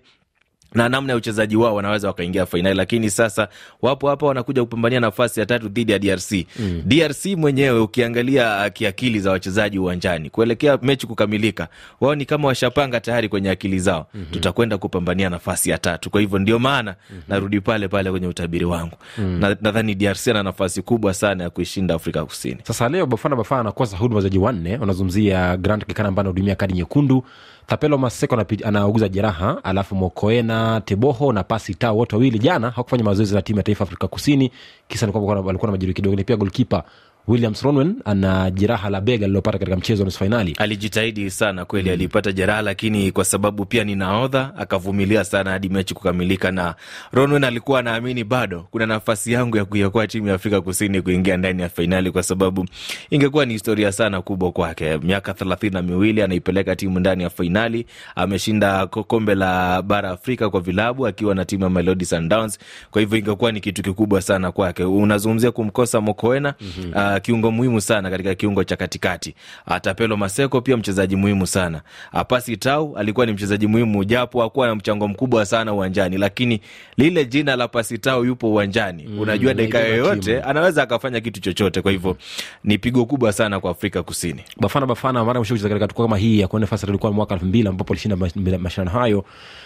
na 0.75 0.89
namna 0.89 1.13
ya 1.13 1.17
uchezaji 1.17 1.57
wao 1.57 1.75
wanaweza 1.75 2.09
wakaingia 2.09 2.47
fainali, 2.47 2.77
lakini 2.77 3.11
sasa 3.11 3.49
wapo 3.83 4.09
hapa 4.09 4.27
wanakuja 4.27 4.63
kupambania 4.63 5.01
nafasi 5.01 5.41
ya 5.41 5.47
tatu 5.47 5.69
dhidi 5.69 5.93
ya 5.93 5.99
DRC. 5.99 6.33
Mm. 6.33 6.83
DRC 6.87 7.27
mwenyewe 7.27 7.81
ukiangalia 7.81 8.61
uh, 8.67 8.73
kiakili 8.73 9.21
za 9.21 9.31
wachezaji 9.31 9.79
uwanjani 9.79 10.31
kuelekea 10.31 10.79
mechi 10.83 11.07
kukamilika, 11.07 11.69
wao 12.01 12.15
ni 12.15 12.25
kama 12.25 12.49
washapanga 12.49 13.01
tayari 13.01 13.29
kwenye 13.29 13.51
akili 13.51 13.79
zao, 13.79 14.07
mm-hmm. 14.15 14.33
tutakwenda 14.33 14.79
kupambania 14.79 15.31
nafasi 15.31 15.71
ya 15.71 15.79
tatu. 15.79 16.11
Kwa 16.11 16.21
hivyo 16.21 16.39
ndio 16.39 16.59
maana 16.59 16.95
mm-hmm. 17.11 17.23
narudi 17.29 17.61
pale 17.61 17.89
pale 17.89 18.11
kwenye 18.11 18.27
utabiri 18.27 18.65
wangu 18.65 18.97
mm. 19.19 19.45
na, 19.61 19.83
DRC 19.83 20.29
ana 20.29 20.43
nafasi 20.43 20.83
kubwa 20.83 21.15
sana 21.15 21.45
ya 21.45 21.51
kuishinda 21.51 21.95
Afrika 21.95 22.25
Kusini. 22.25 22.59
sasa 22.63 22.89
leo 22.89 23.07
bafana 23.07 23.37
bafana 23.37 23.61
anakosa 23.61 23.97
huduma 23.97 24.17
wachezaji 24.17 24.39
wanne 24.39 24.77
wanazungumzia 24.79 25.57
grant 25.57 25.87
kikana 25.87 26.09
ambaye 26.09 26.23
anahudumia 26.23 26.55
kadi 26.55 26.75
nyekundu 26.75 27.25
tapelo 27.69 27.99
maseko 27.99 28.45
anauguza 28.65 29.09
jeraha 29.09 29.65
alafu 29.65 29.95
mokoena 29.95 30.81
teboho 30.81 31.33
na 31.33 31.45
pasi 31.45 31.75
tao 31.75 31.97
wote 31.97 32.17
wawili 32.17 32.39
jana 32.39 32.71
hawakufanya 32.71 33.05
mazoezi 33.05 33.35
na 33.35 33.43
timu 33.43 33.59
ya 33.59 33.63
taifa 33.63 33.85
afrika 33.85 34.09
kusini. 34.09 34.51
Kisa 34.89 35.07
walikuwa 35.07 35.57
na 35.67 35.71
majeruhi 35.71 35.95
kidogo 35.95 36.17
ni 36.17 36.25
pia 36.25 36.37
golkipa 36.37 36.85
williams 37.29 37.63
ronwen 37.63 37.95
ana 38.05 38.51
jeraha 38.51 38.91
la 38.91 39.01
bega 39.01 39.27
lililopata 39.27 39.59
katika 39.59 39.77
mchezo 39.77 40.03
wa 40.03 40.05
nusu 40.05 40.19
fainali 40.19 40.55
alijitahidi 40.59 41.31
sana 41.31 41.65
kweli, 41.65 41.91
alipata 41.91 42.33
jeraha, 42.33 42.63
lakini 42.63 43.13
kwa 43.13 43.25
sababu 43.25 43.65
pia 43.65 43.85
ni 43.85 43.95
nahodha 43.95 44.53
akavumilia 44.59 45.25
sana 45.25 45.51
hadi 45.51 45.69
mechi 45.69 45.95
kukamilika, 45.95 46.51
na 46.53 46.75
Ronwen 47.13 47.45
alikuwa 47.45 47.81
anaamini 47.81 48.25
bado 48.25 48.67
kuna 48.71 48.87
nafasi 48.87 49.33
yangu 49.33 49.57
ya 49.57 49.65
kuiokoa 49.65 50.07
timu 50.07 50.29
ya 50.29 50.35
Afrika 50.35 50.61
Kusini 50.61 51.03
kuingia 51.03 51.37
ndani 51.37 51.63
ya 51.63 51.69
fainali, 51.69 52.11
kwa 52.11 52.23
sababu 52.23 52.67
ingekuwa 53.11 53.47
ni 53.47 53.53
historia 53.53 53.93
sana 53.93 54.23
kubwa 54.23 54.53
kwake. 54.53 54.99
Miaka 54.99 55.35
thelathini 55.35 55.75
na 55.75 55.83
miwili 55.83 56.23
anaipeleka 56.23 56.77
timu 56.77 57.01
ndani 57.01 57.23
ya 57.23 57.31
fainali, 57.31 57.87
ameshinda 58.17 58.87
kombe 58.87 59.35
la 59.35 59.83
bara 59.83 60.11
Afrika 60.11 60.51
kwa 60.51 60.61
vilabu 60.61 61.07
akiwa 61.07 61.35
na 61.35 61.45
timu 61.45 61.63
ya 61.65 61.71
Mamelodi 61.71 62.05
Sundowns. 62.05 62.59
Kwa 62.91 63.01
hivyo 63.01 63.19
ingekuwa 63.19 63.53
ni 63.53 63.61
kitu 63.61 63.83
kikubwa 63.83 64.23
sana 64.23 64.53
kwake. 64.53 64.85
Unazungumzia 64.85 65.51
kumkosa 65.51 66.01
Mokoena 66.01 66.55
mm-hmm. 66.61 66.93
uh, 67.15 67.18
kiungo 67.21 67.51
muhimu 67.51 67.81
sana 67.81 68.11
katika 68.11 68.35
kiungo 68.35 68.65
cha 68.65 68.77
katikati. 68.77 69.35
Uh, 69.67 69.77
Tapelo 69.77 70.17
Maseko 70.17 70.61
pia 70.61 70.77
mchezaji 70.77 71.17
muhimu 71.17 71.47
sana. 71.47 71.81
Uh, 72.13 72.21
Pasi 72.23 72.57
Tau 72.57 72.97
alikuwa 72.97 73.27
ni 73.27 73.33
mchezaji 73.33 73.67
muhimu, 73.67 74.05
japo 74.05 74.43
hakuwa 74.43 74.67
na 74.67 74.75
mchango 74.75 75.09
mkubwa 75.09 75.47
sana 75.47 75.73
uwanjani, 75.73 76.19
lakini 76.19 76.61
lile 76.97 77.25
jina 77.25 77.57
la 77.57 77.69
Pasi 77.69 77.99
Tau 77.99 78.25
yupo 78.25 78.51
uwanjani 78.51 79.05
mm, 79.09 79.19
unajua 79.19 79.55
dakika 79.55 79.79
yoyote 79.79 80.41
anaweza 80.43 80.83
akafanya 80.83 81.21
kitu 81.21 81.41
chochote. 81.41 81.83
Kwa 81.83 81.93
hivyo 81.93 82.17
ni 82.65 82.79
pigo 82.79 83.05
kubwa 83.05 83.33
sana 83.33 83.61
kwa 83.61 83.71
Afrika 83.71 84.03
Kusini. 84.03 84.45
bafana 84.61 84.87
bafana 84.87 85.25
mara 85.25 85.41
mwisho 85.41 85.55
kucheza 85.55 85.69
katika 85.69 85.89
tukio 85.89 86.05
kama 86.05 86.19
hii 86.19 86.41
ya 86.41 86.49
kuenda 86.49 86.65
nafasi 86.65 86.87
ilikuwa 86.87 87.13
mwaka 87.13 87.35
elfu 87.35 87.47
mbili 87.47 87.69
ambapo 87.69 87.93
alishinda 87.93 88.17
mashindano 88.59 88.91
hayo 88.99 89.25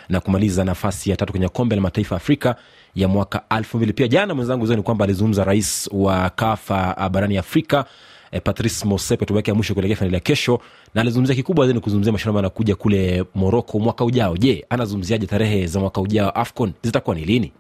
na 0.09 0.21
kumaliza 0.21 0.65
nafasi 0.65 1.11
ya 1.11 1.17
tatu 1.17 1.33
kwenye 1.33 1.49
kombe 1.49 1.77
la 1.77 1.83
mataifa 1.83 2.15
ya 2.15 2.17
afrika 2.17 2.57
ya 2.95 3.09
mwaka 3.09 3.43
elfu 3.59 3.77
mbili. 3.77 3.93
Pia 3.93 4.09
jana 4.09 4.35
mwenzangu 4.35 4.67
zoni 4.67 4.83
kwamba 4.83 5.05
alizungumza 5.05 5.45
rais 5.45 5.89
wa 5.93 6.31
kafa 6.31 6.97
ah, 6.97 7.09
barani 7.09 7.39
afrika 7.39 7.85
eh, 8.33 8.41
patrice 8.45 8.85
mosepe 8.89 9.27
tuweke 9.27 9.51
ya 9.51 9.55
mwisho 9.55 9.75
kuelekea 9.75 9.97
fainali 9.97 10.15
ya 10.15 10.21
kesho 10.21 10.61
na 10.95 11.01
alizungumzia 11.01 11.35
kikubwa 11.35 11.67
zaidi 11.67 11.81
kuzungumzia 11.81 12.13
mashindano 12.13 12.31
ambayo 12.39 12.47
anakuja 12.51 12.77
kule 12.77 13.25
moroko 13.35 13.79
mwaka 13.79 14.05
ujao. 14.05 14.37
Je 14.37 14.67
anazungumziaje 14.71 15.27
tarehe 15.27 15.67
za 15.67 15.81
mwaka 15.81 16.01
ujao? 16.01 16.31
Afcon 16.31 16.73
zitakuwa 16.83 17.17
ni 17.17 17.25
lini? 17.25 17.53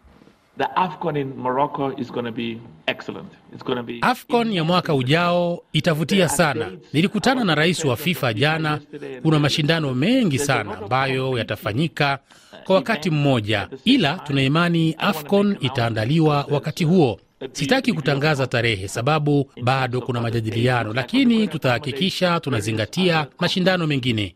The 0.59 0.65
AFCON 0.77 1.17
in 1.17 1.33
Morocco 1.37 1.93
is 1.97 2.11
going 2.13 2.31
be 2.31 2.59
excellent. 2.93 3.29
It's 3.55 3.65
going 3.65 3.77
to 3.77 3.83
be 3.83 3.99
AFCON 4.01 4.53
ya 4.53 4.65
mwaka 4.65 4.95
ujao 4.95 5.63
itavutia 5.73 6.29
sana. 6.29 6.71
Nilikutana 6.93 7.45
na 7.45 7.55
rais 7.55 7.85
wa 7.85 7.97
FIFA 7.97 8.35
jana. 8.35 8.81
Kuna 9.23 9.39
mashindano 9.39 9.95
mengi 9.95 10.39
sana 10.39 10.79
ambayo 10.79 11.39
yatafanyika 11.39 12.19
kwa 12.65 12.77
wakati 12.77 13.11
mmoja, 13.11 13.69
ila 13.85 14.15
tuna 14.19 14.43
imani 14.43 14.95
AFCON 14.99 15.57
itaandaliwa 15.61 16.47
wakati 16.51 16.85
huo. 16.85 17.21
Sitaki 17.53 17.93
kutangaza 17.93 18.47
tarehe 18.47 18.89
sababu 18.89 19.51
bado 19.63 20.01
kuna 20.01 20.21
majadiliano, 20.21 20.93
lakini 20.93 21.49
tutahakikisha 21.49 22.41
tunazingatia 22.41 23.27
mashindano 23.39 23.87
mengine. 23.87 24.35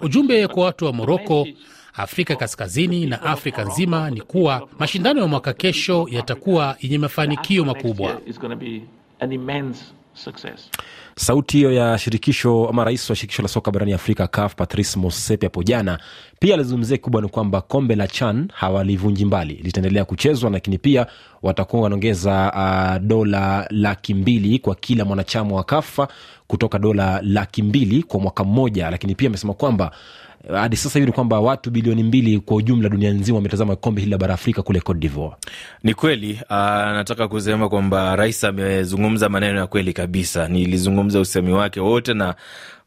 Ujumbe 0.00 0.48
kwa 0.48 0.64
watu 0.64 0.84
wa 0.84 0.92
Moroko, 0.92 1.48
Afrika 1.96 2.36
Kaskazini 2.36 3.06
na 3.06 3.22
Afrika 3.22 3.64
nzima 3.64 4.10
ni 4.10 4.20
kuwa 4.20 4.68
mashindano 4.78 5.20
ya 5.20 5.26
mwaka 5.26 5.52
kesho 5.52 6.06
yatakuwa 6.10 6.76
yenye 6.80 6.98
mafanikio 6.98 7.64
makubwa. 7.64 8.20
Sauti 11.16 11.56
hiyo 11.56 11.72
ya 11.72 11.98
shirikisho 11.98 12.68
ama 12.68 12.84
rais 12.84 13.10
wa 13.10 13.16
shirikisho 13.16 13.42
la 13.42 13.48
soka 13.48 13.70
barani 13.70 13.92
afrika 13.92 14.26
caf 14.26 14.54
patrice 14.54 14.98
Motsepe 14.98 15.46
hapo 15.46 15.62
jana. 15.62 15.98
Pia 16.38 16.54
alizungumzia 16.54 16.96
kikubwa 16.96 17.22
ni 17.22 17.28
kwamba 17.28 17.60
kombe 17.60 17.94
la 17.96 18.08
chan 18.08 18.48
hawalivunji 18.54 19.24
mbali. 19.24 19.54
Litaendelea 19.54 20.04
kuchezwa 20.04 20.50
lakini 20.50 20.78
pia 20.78 21.06
watakuwa 21.42 21.82
wanaongeza 21.82 22.52
uh, 22.54 23.06
dola 23.06 23.66
laki 23.70 24.14
mbili 24.14 24.58
kwa 24.58 24.74
kila 24.74 25.04
mwanachama 25.04 25.56
wa 25.56 25.64
kafa 25.64 26.08
kutoka 26.46 26.78
dola 26.78 27.20
laki 27.22 27.62
mbili 27.62 28.02
kwa 28.02 28.20
mwaka 28.20 28.44
mmoja. 28.44 28.90
Lakini 28.90 29.14
pia 29.14 29.28
amesema 29.28 29.54
kwamba 29.54 29.90
hadi 30.54 30.76
sasa 30.76 30.98
hivi 30.98 31.06
ni 31.06 31.12
kwamba 31.12 31.40
watu 31.40 31.70
bilioni 31.70 32.02
mbili 32.02 32.40
kwa 32.40 32.56
ujumla 32.56 32.88
dunia 32.88 33.10
nzima 33.12 33.36
wametazama 33.36 33.76
kombe 33.76 34.00
hili 34.00 34.10
la 34.10 34.18
bara 34.18 34.34
afrika 34.34 34.62
kule 34.62 34.80
cote 34.80 34.98
divoire 35.00 35.36
Ni 35.82 35.94
kweli 35.94 36.32
uh, 36.32 36.56
nataka 36.96 37.28
kusema 37.28 37.68
kwamba 37.68 38.16
rais 38.16 38.44
amezungumza 38.44 39.28
maneno 39.28 39.58
ya 39.58 39.66
kweli 39.66 39.92
kabisa. 39.92 40.48
Nilizungumza 40.48 41.20
usemi 41.20 41.52
wake 41.52 41.80
wote 41.80 42.14
na 42.14 42.34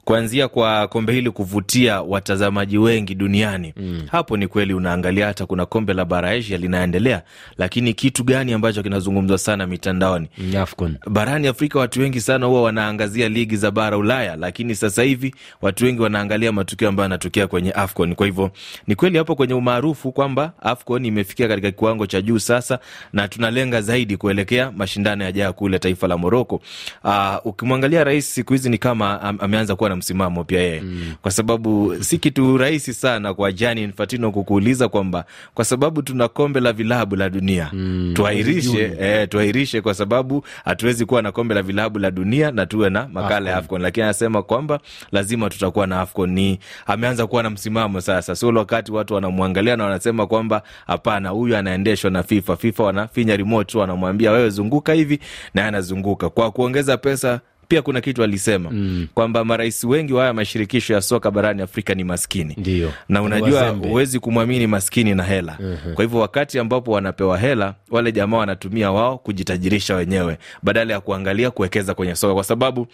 kuanzia 0.10 0.48
kwa 0.48 0.88
kombe 0.88 1.14
hili 1.14 1.32
kuvutia 1.32 2.02
watazamaji 2.02 2.78
wengi 2.78 3.16
duniani 3.16 3.74
mm. 3.78 4.02
Hapo 4.12 4.38
ni 4.38 4.48
kweli, 4.48 4.74
unaangalia 4.74 5.26
hata 5.26 5.46
kuna 5.46 5.66
kombe 5.66 5.94
la 5.94 6.06
bara 6.06 6.30
Asia 6.30 6.58
linaendelea, 6.58 7.22
lakini 7.58 7.94
kitu 7.94 8.24
gani 8.24 8.54
ambacho 8.54 8.84
kinazungumzwa 8.84 9.38
sana 9.38 9.68
mitandaoni 9.68 10.28
Mm, 10.38 10.56
afcon 10.56 10.96
barani 11.10 11.48
Afrika 11.48 11.80
watu 11.80 12.00
wengi 12.02 12.22
sana 12.22 12.46
huwa 12.46 12.62
wanaangazia 12.62 13.30
ligi 13.30 13.56
za 13.58 13.72
bara 13.72 13.98
Ulaya, 13.98 14.36
lakini 14.36 14.76
sasa 14.76 15.04
hivi 15.04 15.36
watu 15.62 15.86
wengi 15.86 16.02
wanaangalia 16.02 16.52
matukio 16.52 16.90
ambayo 16.90 17.06
yanatokea 17.06 17.48
kwenye 17.48 17.72
AFCON. 17.72 18.16
Kwa 18.16 18.26
hivyo 18.26 18.52
ni 18.88 18.96
kweli 18.96 19.18
hapo 19.18 19.36
kwenye 19.36 19.54
umaarufu 19.54 20.12
kwamba 20.12 20.54
AFCON 20.62 21.06
imefikia 21.06 21.48
katika 21.48 21.72
kiwango 21.72 22.08
cha 22.08 22.22
juu 22.22 22.40
sasa, 22.40 22.80
na 23.14 23.28
tunalenga 23.28 23.82
zaidi 23.82 24.18
kuelekea 24.18 24.72
mashindano 24.72 25.24
yajayo 25.24 25.54
kule 25.54 25.80
taifa 25.80 26.08
la 26.08 26.18
Moroko. 26.18 26.62
Uh, 27.04 27.36
ukimwangalia 27.44 28.04
rais 28.04 28.36
siku 28.36 28.54
hizi 28.54 28.70
ni 28.70 28.78
kama 28.78 29.22
ameanza 29.22 29.76
kuwa 29.76 29.90
na 29.90 29.99
msimamo 30.00 30.44
pia 30.44 30.60
yeye 30.62 30.82
mm. 30.82 31.14
kwa 31.22 31.32
sababu 31.32 31.96
si 32.04 32.18
kitu 32.18 32.58
rahisi 32.58 32.94
sana 32.94 33.34
kwa 33.34 33.52
Gianni 33.52 33.84
Infantino 33.84 34.32
kukuuliza 34.32 34.90
kwamba 34.90 35.26
kwa 35.54 35.66
sababu 35.66 36.02
tuna 36.02 36.28
kombe 36.28 36.60
la 36.60 36.74
vilabu 36.74 37.16
la 37.16 37.30
dunia 37.30 37.70
mm. 37.74 38.12
tuahirishe 38.16 38.92
eh, 39.00 39.28
tuahirishe 39.30 39.82
kwa 39.82 39.94
sababu 39.94 40.44
hatuwezi 40.66 41.06
kuwa 41.06 41.22
na 41.22 41.32
kombe 41.32 41.56
la 41.56 41.62
vilabu 41.62 42.00
la 42.00 42.12
dunia 42.12 42.52
na 42.52 42.66
tuwe 42.66 42.90
na 42.90 43.08
makala 43.08 43.50
ya 43.52 43.58
AFCON, 43.58 43.82
lakini 43.82 44.04
anasema 44.04 44.44
kwamba 44.44 44.80
lazima 45.12 45.50
tutakuwa 45.50 45.88
na 45.88 46.02
AFCON. 46.02 46.30
Ni 46.30 46.60
ameanza 46.88 47.28
kuwa 47.28 47.44
na 47.44 47.50
msimamo 47.50 48.02
sasa, 48.02 48.36
sio 48.36 48.50
wakati 48.50 48.92
watu 48.92 49.14
wanamwangalia 49.14 49.76
na 49.76 49.84
wanasema 49.84 50.28
kwamba 50.28 50.62
hapana, 50.88 51.30
huyu 51.30 51.58
anaendeshwa 51.58 52.12
na 52.12 52.24
FIFA. 52.24 52.56
FIFA 52.56 52.84
wanafinya 52.84 53.38
remote 53.38 53.78
wanamwambia 53.78 54.32
wewe 54.32 54.50
zunguka 54.50 54.94
hivi, 54.94 55.20
naye 55.54 55.68
anazunguka 55.68 56.30
kwa 56.30 56.52
kuongeza 56.52 56.98
pesa 56.98 57.40
pia 57.70 57.82
kuna 57.82 58.02
kitu 58.02 58.24
alisema 58.24 58.72
mm. 58.72 59.08
kwamba 59.14 59.46
marais 59.46 59.84
wengi 59.84 60.14
wa 60.14 60.22
haya 60.22 60.34
mashirikisho 60.34 60.94
ya 60.94 61.02
soka 61.02 61.32
barani 61.32 61.62
Afrika 61.62 61.94
ni 61.96 62.04
maskini 62.04 62.54
Ndiyo. 62.58 62.92
na 63.10 63.22
unajua 63.22 63.70
huwezi 63.70 64.20
kumwamini 64.20 64.68
maskini 64.68 65.16
na 65.16 65.24
hela 65.24 65.58
uh-huh. 65.62 65.94
kwa 65.94 66.04
hivyo 66.04 66.20
wakati 66.20 66.60
ambapo 66.60 66.92
wanapewa 66.92 67.38
hela 67.38 67.76
wale 67.92 68.12
jamaa 68.12 68.38
wanatumia 68.38 68.92
wao 68.92 69.18
kujitajirisha 69.18 69.96
wenyewe 69.96 70.38
badala 70.64 70.94
ya 70.94 71.00
kuangalia 71.00 71.52
kuwekeza 71.52 71.94
kwenye 71.94 72.16
soka 72.16 72.34
kwa 72.34 72.44
sababu 72.44 72.88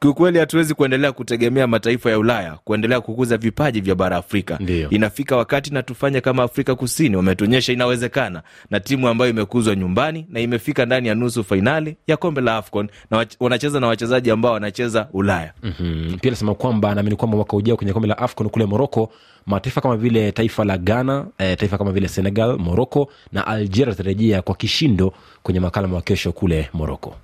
kiukweli 0.00 0.38
hatuwezi 0.38 0.74
kuendelea 0.74 1.12
kutegemea 1.12 1.66
mataifa 1.66 2.10
ya 2.10 2.18
ulaya 2.18 2.58
kuendelea 2.64 3.00
kukuza 3.00 3.36
vipaji 3.36 3.80
vya 3.80 3.94
bara 3.94 4.16
afrika 4.16 4.56
Ndiyo. 4.60 4.90
inafika 4.90 5.36
wakati 5.36 5.74
na 5.74 5.82
tufanye 5.82 6.20
kama 6.20 6.42
afrika 6.42 6.74
kusini 6.74 7.16
wametuonyesha 7.16 7.72
inawezekana 7.72 8.42
na 8.70 8.80
timu 8.80 9.08
ambayo 9.08 9.30
imekuzwa 9.30 9.74
nyumbani 9.76 10.26
na 10.28 10.40
imefika 10.40 10.86
ndani 10.86 11.08
ya 11.08 11.14
nusu 11.14 11.44
fainali 11.44 11.96
ya 12.06 12.16
kombe 12.16 12.40
la 12.40 12.56
afcon 12.56 12.88
na 13.10 13.26
wanacheza 13.40 13.80
na 13.80 13.86
wachezaji 13.86 14.21
ambao 14.30 14.52
wanacheza 14.52 15.08
ulaya. 15.12 15.52
Mm-hmm. 15.62 16.18
pia 16.20 16.28
alisema 16.30 16.54
kwamba 16.54 16.94
naamini 16.94 17.16
kwamba 17.16 17.36
mwaka 17.36 17.56
ujao 17.56 17.76
kwenye 17.76 17.92
kombe 17.92 18.08
la 18.08 18.18
afcon 18.18 18.48
kule 18.48 18.66
moroko 18.66 19.12
mataifa 19.46 19.80
kama 19.80 19.96
vile 19.96 20.32
taifa 20.32 20.64
la 20.64 20.78
ghana 20.78 21.26
eh, 21.38 21.56
taifa 21.58 21.78
kama 21.78 21.92
vile 21.92 22.08
senegal 22.08 22.58
moroko 22.58 23.08
na 23.32 23.46
algeria 23.46 23.92
atarejea 23.92 24.42
kwa 24.42 24.54
kishindo 24.54 25.12
kwenye 25.42 25.60
makala 25.60 25.88
mawakesho 25.88 26.32
kule 26.32 26.68
moroko 26.72 27.14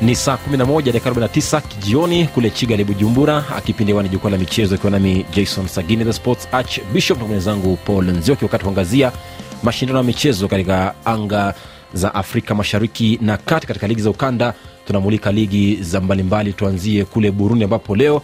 ni 0.00 0.14
saa 0.14 0.38
11 0.50 0.82
dakika 0.92 1.10
49 1.10 1.62
jioni 1.82 2.26
kule 2.26 2.50
Kigali, 2.50 2.84
bujumbura. 2.84 3.44
Akipindi 3.56 3.92
wani 3.92 4.08
jukwaa 4.08 4.30
la 4.30 4.38
michezo 4.38 4.74
ikiwa 4.74 4.90
nami 4.90 5.26
jason 5.34 5.68
sagini 5.68 6.04
the 6.04 6.12
sports 6.12 6.48
arch 6.52 6.78
na 7.10 7.14
mwenzangu 7.26 7.76
paul 7.76 8.04
nzioki 8.04 8.44
wakati 8.44 8.64
kuangazia 8.64 9.12
mashindano 9.62 9.98
ya 9.98 10.04
michezo 10.04 10.48
katika 10.48 10.94
anga 11.04 11.54
za 11.94 12.14
afrika 12.14 12.54
mashariki 12.54 13.18
na 13.22 13.36
kati. 13.36 13.66
Katika 13.66 13.86
ligi 13.86 14.02
za 14.02 14.10
ukanda 14.10 14.54
tunamulika 14.86 15.32
ligi 15.32 15.76
za 15.82 16.00
mbalimbali. 16.00 16.52
Tuanzie 16.52 17.04
kule 17.04 17.30
burundi 17.30 17.64
ambapo 17.64 17.96
leo 17.96 18.22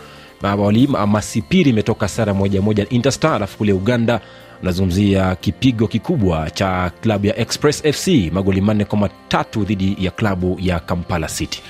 masipiri 1.06 1.70
imetoka 1.70 2.08
sara 2.08 2.34
moja 2.34 2.62
moja 2.62 2.86
interstar 2.88 3.34
alafu 3.34 3.58
kule 3.58 3.72
uganda 3.72 4.20
unazungumzia 4.62 5.34
kipigo 5.36 5.86
kikubwa 5.88 6.50
cha 6.50 6.90
klabu 7.00 7.26
ya 7.26 7.38
express 7.38 7.82
fc 7.82 8.08
magoli 8.32 8.60
manne 8.60 8.84
kwa 8.84 8.98
matatu 8.98 9.64
dhidi 9.64 9.96
ya 10.00 10.10
klabu 10.10 10.58
ya 10.60 10.80
kampala 10.80 11.26
city 11.28 11.62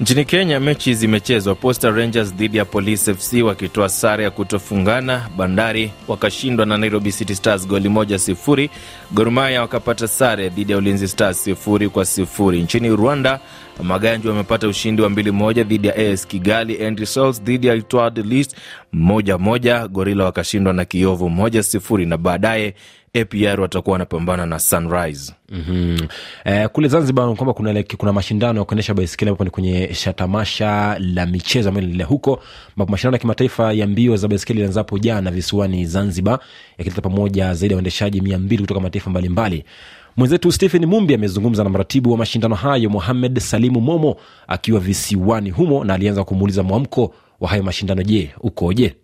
Nchini 0.00 0.24
Kenya, 0.24 0.60
mechi 0.60 0.94
zimechezwa. 0.94 1.54
Posta 1.54 1.90
Rangers 1.90 2.34
dhidi 2.34 2.56
ya 2.58 2.64
Police 2.64 3.14
FC 3.14 3.42
wakitoa 3.42 3.88
sare 3.88 4.24
ya 4.24 4.30
kutofungana. 4.30 5.28
Bandari 5.36 5.90
wakashindwa 6.08 6.66
na 6.66 6.78
Nairobi 6.78 7.12
City 7.12 7.34
Stars 7.34 7.66
goli 7.68 7.88
moja 7.88 8.18
sifuri. 8.18 8.70
Gor 9.12 9.30
Mahia 9.30 9.60
wakapata 9.60 10.08
sare 10.08 10.48
dhidi 10.48 10.72
ya 10.72 10.78
Ulinzi 10.78 11.08
Stars 11.08 11.44
sifuri 11.44 11.88
kwa 11.88 12.04
sifuri. 12.04 12.62
Nchini 12.62 12.88
Rwanda, 12.96 13.40
Maganji 13.82 14.28
wamepata 14.28 14.68
ushindi 14.68 15.02
wa 15.02 15.10
mbili 15.10 15.30
moja 15.30 15.64
dhidi 15.64 15.88
ya 15.88 15.96
AS 15.96 16.26
Kigali. 16.26 16.74
Henry 16.74 17.06
Souls 17.06 17.42
dhidi 17.42 17.66
ya 17.66 17.74
Etoile 17.74 18.10
de 18.10 18.22
List 18.22 18.56
moja 18.92 19.38
moja. 19.38 19.88
Gorila 19.88 20.24
wakashindwa 20.24 20.72
na 20.72 20.84
Kiovu 20.84 21.30
moja 21.30 21.62
sifuri, 21.62 22.06
na 22.06 22.16
baadaye 22.16 22.74
APR 23.14 23.60
watakuwa 23.60 23.92
wanapambana 23.92 24.46
na 24.46 24.58
Sunrise. 24.58 25.32
mm-hmm. 25.48 26.08
eh, 26.44 26.68
kule 26.68 26.88
zanzibar 26.88 27.34
kwamba 27.34 27.52
kuna, 27.54 27.82
kuna 27.96 28.12
mashindano 28.12 28.58
ya 28.58 28.64
kuendesha 28.64 28.94
baiskeli 28.94 29.28
ambapo 29.28 29.44
ni 29.44 29.50
kwenye 29.50 29.94
shatamasha 29.94 30.98
la 30.98 31.26
michezo 31.26 31.68
ambayo 31.68 31.82
inaendelea 31.82 32.06
huko 32.06 32.42
ambapo 32.76 32.92
mashindano 32.92 33.14
ya 33.14 33.18
kimataifa 33.18 33.72
ya 33.72 33.86
mbio 33.86 34.16
za 34.16 34.28
baiskeli 34.28 34.58
yalianza 34.60 34.80
hapo 34.80 34.98
jana 34.98 35.30
visiwani 35.30 35.86
zanzibar 35.86 36.38
yakileta 36.78 37.00
pamoja 37.02 37.54
zaidi 37.54 37.72
ya 37.72 37.76
waendeshaji 37.76 38.20
mia 38.20 38.38
mbili 38.38 38.62
kutoka 38.62 38.80
mataifa 38.80 39.10
mbalimbali 39.10 39.64
mwenzetu 40.16 40.52
stephen 40.52 40.86
mumbi 40.86 41.14
amezungumza 41.14 41.64
na 41.64 41.70
mratibu 41.70 42.12
wa 42.12 42.18
mashindano 42.18 42.54
hayo 42.54 42.90
mohamed 42.90 43.38
salimu 43.38 43.80
momo 43.80 44.16
akiwa 44.48 44.80
visiwani 44.80 45.50
humo 45.50 45.84
na 45.84 45.94
alianza 45.94 46.24
kumuuliza 46.24 46.62
mwamko 46.62 47.14
wa 47.40 47.48
hayo 47.48 47.62
mashindano 47.62 48.02
je 48.02 48.30
ukoje 48.40 48.94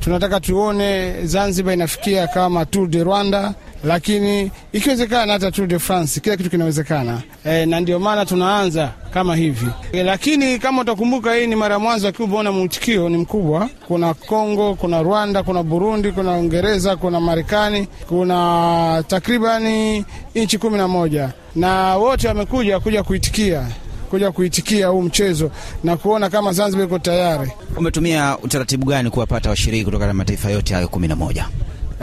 tunataka 0.00 0.40
tuone 0.40 1.14
Zanzibar 1.26 1.74
inafikia 1.74 2.26
kama 2.26 2.66
Tour 2.66 2.88
de 2.88 3.04
Rwanda, 3.04 3.54
lakini 3.84 4.50
ikiwezekana 4.72 5.32
hata 5.32 5.50
Tour 5.50 5.68
de 5.68 5.78
France, 5.78 6.20
kila 6.20 6.36
kitu 6.36 6.50
kinawezekana. 6.50 7.22
E, 7.44 7.66
na 7.66 7.80
ndio 7.80 7.98
maana 7.98 8.26
tunaanza 8.26 8.90
kama 9.14 9.36
hivi. 9.36 9.66
E, 9.92 10.02
lakini 10.02 10.58
kama 10.58 10.82
utakumbuka, 10.82 11.34
hii 11.34 11.46
ni 11.46 11.56
mara 11.56 11.74
ya 11.74 11.78
mwanzo, 11.78 12.08
akiwa 12.08 12.28
umeona 12.28 12.52
mwitikio 12.52 13.08
ni 13.08 13.16
mkubwa. 13.16 13.68
Kuna 13.88 14.14
Kongo, 14.14 14.74
kuna 14.74 15.02
Rwanda, 15.02 15.42
kuna 15.42 15.62
Burundi, 15.62 16.12
kuna 16.12 16.36
Uingereza, 16.36 16.96
kuna 16.96 17.20
Marekani, 17.20 17.88
kuna 18.08 19.04
takribani 19.08 20.04
nchi 20.34 20.58
kumi 20.58 20.76
na 20.78 20.88
moja. 20.88 21.30
Na 21.56 21.96
wote 21.96 22.28
wamekuja 22.28 22.80
kuja 22.80 23.02
kuitikia 23.02 23.66
kuja 24.10 24.32
kuitikia 24.32 24.86
huu 24.88 25.02
mchezo 25.02 25.50
na 25.84 25.96
kuona 25.96 26.30
kama 26.30 26.52
Zanzibar 26.52 26.86
iko 26.86 26.98
tayari. 26.98 27.52
Umetumia 27.76 28.38
utaratibu 28.42 28.86
gani 28.86 29.10
kuwapata 29.10 29.50
washiriki 29.50 29.84
kutoka 29.84 30.06
na 30.06 30.14
mataifa 30.14 30.50
yote 30.50 30.74
hayo 30.74 30.88
kumi 30.88 31.08
na 31.08 31.16
moja? 31.16 31.48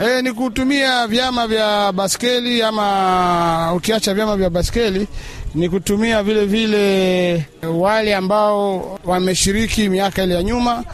E, 0.04 0.22
ni 0.22 0.32
kutumia 0.32 1.06
vyama 1.06 1.46
vya 1.46 1.92
baskeli 1.92 2.62
ama 2.62 3.72
ukiacha 3.76 4.14
vyama 4.14 4.36
vya 4.36 4.50
baskeli 4.50 5.06
ni 5.54 5.68
kutumia 5.68 6.22
vile 6.22 6.46
vile 6.46 7.46
wale 7.74 8.14
ambao 8.14 8.98
wameshiriki 9.04 9.88
miaka 9.88 10.22
ile 10.24 10.34
ya 10.34 10.42
nyuma 10.42 10.84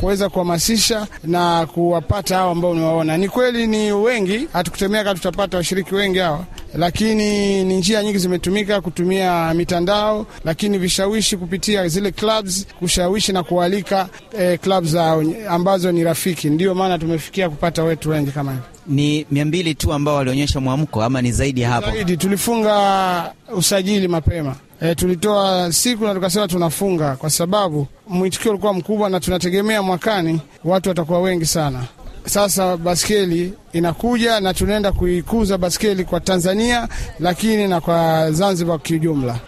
kuweza 0.00 0.28
kuhamasisha 0.28 1.06
na 1.24 1.66
kuwapata 1.66 2.36
hao 2.36 2.50
ambao 2.50 2.74
niwaona. 2.74 3.16
Ni 3.16 3.28
kweli 3.28 3.66
ni 3.66 3.92
wengi, 3.92 4.48
hatukutemea 4.52 5.04
kama 5.04 5.14
tutapata 5.14 5.56
washiriki 5.56 5.94
wengi 5.94 6.18
hawa, 6.18 6.44
lakini 6.74 7.64
ni 7.64 7.76
njia 7.76 8.02
nyingi 8.02 8.18
zimetumika 8.18 8.80
kutumia 8.80 9.54
mitandao, 9.54 10.26
lakini 10.44 10.78
vishawishi 10.78 11.36
kupitia 11.36 11.88
zile 11.88 12.10
clubs, 12.12 12.66
kushawishi 12.78 13.32
na 13.32 13.42
kualika 13.42 14.08
eh, 14.38 14.58
clubs 14.60 14.88
zao 14.88 15.22
ambazo 15.48 15.92
ni 15.92 16.04
rafiki. 16.04 16.50
Ndio 16.50 16.74
maana 16.74 16.98
tumefikia 16.98 17.50
kupata 17.50 17.82
wetu 17.84 18.10
wengi 18.10 18.30
kama 18.30 18.50
hivi. 18.52 18.62
Ni 18.86 19.26
mia 19.30 19.44
mbili 19.44 19.74
tu 19.74 19.92
ambao 19.92 20.14
walionyesha 20.16 20.60
mwamko 20.60 21.02
ama 21.02 21.22
ni 21.22 21.32
zaidi 21.32 21.60
ya 21.60 21.70
hapo? 21.70 21.90
Zaidi 21.90 22.16
tulifunga 22.16 23.32
usajili 23.56 24.08
mapema. 24.08 24.54
E, 24.80 24.94
tulitoa 24.94 25.72
siku 25.72 26.04
na 26.04 26.14
tukasema 26.14 26.48
tunafunga 26.48 27.16
kwa 27.16 27.30
sababu 27.30 27.86
mwitikio 28.08 28.50
ulikuwa 28.50 28.74
mkubwa 28.74 29.10
na 29.10 29.20
tunategemea 29.20 29.82
mwakani 29.82 30.40
watu 30.64 30.88
watakuwa 30.88 31.20
wengi 31.20 31.46
sana. 31.46 31.84
Sasa 32.28 32.76
baskeli 32.76 33.52
inakuja 33.72 34.40
na 34.40 34.54
tunaenda 34.54 34.92
kuikuza 34.92 35.58
baskeli 35.58 36.04
kwa 36.04 36.20
Tanzania, 36.20 36.88
lakini 37.20 37.68
na 37.68 37.80
kwa 37.80 38.32
Zanzibar 38.32 38.80
kiujumla. 38.80 39.38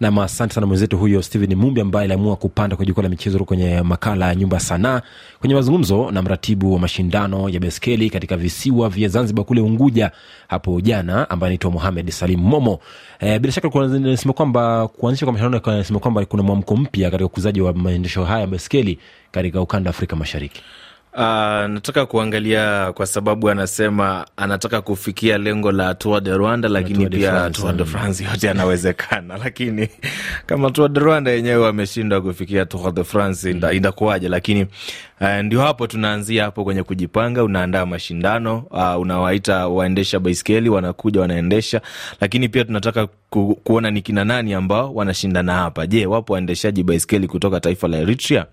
nam 0.00 0.18
asante 0.18 0.54
sana 0.54 0.66
mwenzetu 0.66 0.98
huyo 0.98 1.22
Steven 1.22 1.54
mumbi 1.54 1.80
ambaye 1.80 2.04
aliamua 2.04 2.36
kupanda 2.36 2.76
kwenye 2.76 2.88
jukwaa 2.88 3.02
la 3.02 3.08
michezo 3.08 3.38
kwenye 3.44 3.82
makala 3.82 4.26
ya 4.28 4.34
nyumba 4.34 4.56
ya 4.56 4.60
sanaa. 4.60 5.02
Kwenye 5.40 5.54
mazungumzo 5.54 6.10
na 6.10 6.22
mratibu 6.22 6.72
wa 6.74 6.78
mashindano 6.78 7.48
ya 7.48 7.60
baiskeli 7.60 8.10
katika 8.10 8.36
visiwa 8.36 8.88
vya 8.88 9.08
zanzibar 9.08 9.44
kule 9.44 9.60
unguja 9.60 10.10
hapo 10.48 10.80
jana 10.80 11.30
ambaye 11.30 11.48
anaitwa 11.48 11.70
mohamed 11.70 12.10
salim 12.10 12.40
momo. 12.40 12.78
E, 13.20 13.38
bila 13.38 13.52
shaka 13.52 13.70
nasema 13.88 14.32
kwamba 14.34 14.88
kuanzisha 14.88 15.26
kwa 15.26 15.32
mashindano 15.32 15.62
nasema 15.66 15.98
kwamba 16.00 16.24
kuna 16.24 16.42
mwamko 16.42 16.76
mpya 16.76 17.10
katika 17.10 17.26
ukuzaji 17.26 17.60
wa 17.60 17.72
maendesho 17.72 18.24
haya 18.24 18.40
ya 18.40 18.46
baiskeli 18.46 18.98
katika 19.32 19.60
ukanda 19.60 19.88
wa 19.90 19.94
afrika 19.96 20.16
mashariki 20.16 20.62
Uh, 21.14 21.20
nataka 21.68 22.06
kuangalia 22.06 22.92
kwa 22.92 23.06
sababu 23.06 23.50
anasema 23.50 24.26
anataka 24.36 24.80
kufikia 24.80 25.38
lengo 25.38 25.72
la 25.72 25.94
Tour 25.94 26.20
de 26.20 26.30
Rwanda, 26.34 26.68
lakini 26.68 26.98
Tour 26.98 27.08
de 27.10 27.18
pia 27.18 27.30
France, 27.30 27.60
Tour 27.62 27.72
de. 27.72 27.84
France 27.84 28.24
yote 28.24 28.46
yanawezekana, 28.46 29.36
lakini 29.44 29.88
kama 30.46 30.70
Tour 30.70 30.88
de 30.88 31.00
Rwanda 31.00 31.30
yenyewe 31.30 31.56
wameshindwa 31.56 32.20
kufikia 32.20 32.66
Tour 32.66 32.92
de 32.94 33.04
France 33.04 33.52
mm. 33.54 33.62
inakuwaje? 33.72 34.28
Lakini 34.28 34.66
uh, 35.20 35.28
ndio 35.42 35.60
hapo 35.60 35.86
tunaanzia 35.86 36.44
hapo 36.44 36.64
kwenye 36.64 36.82
kujipanga. 36.82 37.44
Unaandaa 37.44 37.86
mashindano 37.86 38.58
uh, 38.70 39.00
unawaita 39.00 39.68
waendesha 39.68 40.18
baiskeli 40.20 40.68
wanakuja 40.68 41.20
wanaendesha, 41.20 41.80
lakini 42.20 42.48
pia 42.48 42.64
tunataka 42.64 43.08
ku, 43.30 43.60
kuona 43.64 43.90
ni 43.90 44.02
kina 44.02 44.24
nani 44.24 44.54
ambao 44.54 44.94
wanashindana 44.94 45.54
hapa. 45.54 45.86
Je, 45.86 46.06
wapo 46.06 46.32
waendeshaji 46.32 46.82
baiskeli 46.82 47.28
kutoka 47.28 47.60
taifa 47.60 47.88
la 47.88 47.96
Eritrea? 47.98 48.46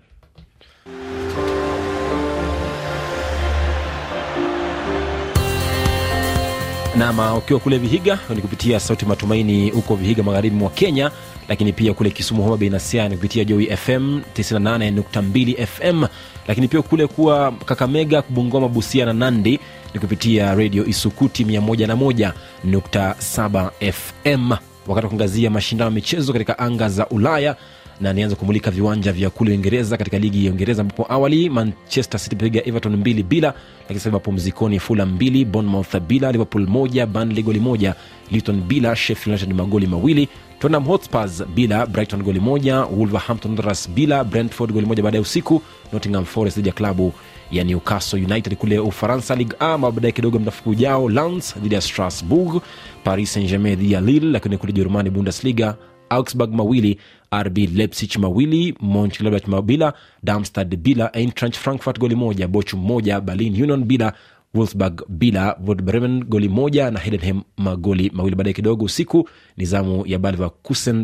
Nama 6.98 7.34
ukiwa 7.36 7.60
kule 7.60 7.78
vihiga 7.78 8.18
ni 8.34 8.40
kupitia 8.40 8.80
sauti 8.80 9.06
matumaini 9.06 9.70
huko 9.70 9.96
vihiga 9.96 10.22
magharibi 10.22 10.56
mwa 10.56 10.70
kenya 10.70 11.10
lakini 11.48 11.72
pia 11.72 11.94
kule 11.94 12.10
kisumu 12.10 12.42
homa 12.42 12.56
bei 12.56 12.70
na 12.70 12.80
ni 13.08 13.16
kupitia 13.16 13.44
joi 13.44 13.76
fm 13.76 14.20
98.2 14.36 15.66
fm 15.66 16.04
lakini 16.48 16.68
pia 16.68 16.82
kule 16.82 17.06
kuwa 17.06 17.52
kakamega 17.52 18.22
bungoma 18.28 18.68
busia 18.68 19.06
na 19.06 19.12
nandi 19.12 19.60
ni 19.94 20.00
kupitia 20.00 20.54
redio 20.54 20.86
isukuti 20.86 21.44
101.7 21.44 23.70
fm 23.92 24.50
wakati 24.86 25.04
wa 25.04 25.08
kuangazia 25.10 25.50
mashindano 25.50 25.90
ya 25.90 25.94
michezo 25.94 26.32
katika 26.32 26.58
anga 26.58 26.88
za 26.88 27.06
ulaya 27.08 27.56
na 28.00 28.12
nianza 28.12 28.36
kumulika 28.36 28.70
viwanja 28.70 29.12
vya 29.12 29.30
kule 29.30 29.50
uingereza 29.50 29.96
katika 29.96 30.18
ligi 30.18 30.44
ya 30.46 30.50
uingereza 30.52 30.82
ambapo 30.82 31.06
awali 31.12 31.50
manchester 31.50 32.20
city 32.20 32.36
piga 32.36 32.64
everton 32.66 32.96
mbili 32.96 33.22
bila 33.22 33.54
lakini 33.80 33.98
sasa 34.00 34.10
mapumzikoni 34.10 34.78
fulham 34.78 35.12
mbili 35.12 35.44
bournemouth 35.44 35.96
bila 36.00 36.32
liverpool 36.32 36.66
moja 36.66 37.06
burnley 37.06 37.42
goli 37.42 37.60
moja 37.60 37.94
luton 38.32 38.60
bila 38.60 38.96
sheffield 38.96 39.38
united 39.40 39.56
magoli 39.56 39.86
mawili 39.86 40.28
tottenham 40.58 40.84
hotspurs 40.84 41.44
bila 41.54 41.86
brighton 41.86 42.22
goli 42.22 42.40
moja 42.40 42.80
wolverhampton 42.80 43.50
wanderers 43.50 43.90
bila 43.90 44.24
brentford 44.24 44.72
goli 44.72 44.86
moja 44.86 45.02
baada 45.02 45.16
ya 45.16 45.22
usiku 45.22 45.62
nottingham 45.92 46.24
forest 46.24 46.56
dhidi 46.56 46.68
ya 46.68 46.74
klabu 46.74 47.12
ya 47.50 47.64
newcastle 47.64 48.24
united 48.24 48.56
kule 48.56 48.78
ufaransa 48.78 49.34
ligue 49.36 49.56
a 49.60 49.78
baadaye 49.78 50.12
kidogo 50.12 50.38
mnafuku 50.38 50.70
ujao 50.70 51.08
lans 51.08 51.58
dhidi 51.58 51.74
ya 51.74 51.80
strasbourg 51.80 52.62
paris 53.04 53.32
saint 53.32 53.50
germain 53.50 53.76
dhidi 53.76 53.92
ya 53.92 54.00
lille 54.00 54.30
lakini 54.32 54.58
kule 54.58 54.72
jerumani 54.72 55.10
bundesliga 55.10 55.76
augsburg 56.10 56.52
mawili 56.54 56.98
rb 57.42 57.58
leipzig 57.58 58.16
mawili 58.18 58.74
monchengladbach 58.80 59.62
bila, 59.64 59.92
darmstad 60.22 60.76
bila 60.76 61.12
eintracht 61.12 61.56
frankfurt 61.56 61.98
goli 61.98 62.14
moja 62.14 62.48
bochum 62.48 62.80
moja 62.80 63.20
berlin 63.20 63.62
union 63.62 63.84
bila 63.84 64.12
wolfsburg 64.54 65.02
bila 65.08 65.56
Werder 65.66 66.24
goli 66.24 66.48
moja 66.48 66.90
na 66.90 66.98
heidenheim 67.00 67.42
magoli 67.56 68.10
mawili. 68.14 68.36
Baadaye 68.36 68.54
kidogo 68.54 68.84
usiku 68.84 69.28
ni 69.56 69.64
zamu 69.64 70.06
ya 70.06 70.18
Bayer 70.18 70.50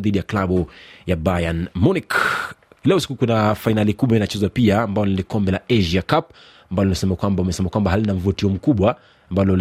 dhidi 0.01 0.19
ya 0.19 0.25
klabu 0.25 0.67
ya 1.07 1.17
bayern 1.17 1.69
munich. 1.75 2.15
Leo 2.85 3.01
siku 3.01 3.15
kuna 3.17 3.55
fainali 3.55 3.95
kubwa 3.95 4.17
inachezwa 4.17 4.49
pia 4.49 4.83
ambao 4.83 5.07
ni 5.07 5.23
kombe 5.23 5.53
la 5.53 5.61
asia 5.69 6.03
cup 6.03 6.31
ambalo 6.71 6.85
linasema 6.85 7.17
kwamba 7.17 7.43
umesema 7.43 7.69
kwamba 7.69 7.91
halina 7.91 8.15
mvutio 8.15 8.49
mkubwa 8.49 8.97
ambalo 9.31 9.57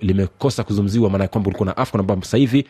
limekosa 0.00 0.64
kuzungumziwa 0.64 1.10
maana 1.10 1.24
ya 1.24 1.28
kwamba 1.28 1.48
ulikuwa 1.48 1.66
na 1.66 1.76
afcon 1.76 2.00
ambapo 2.00 2.22
sasa 2.24 2.36
hivi 2.36 2.64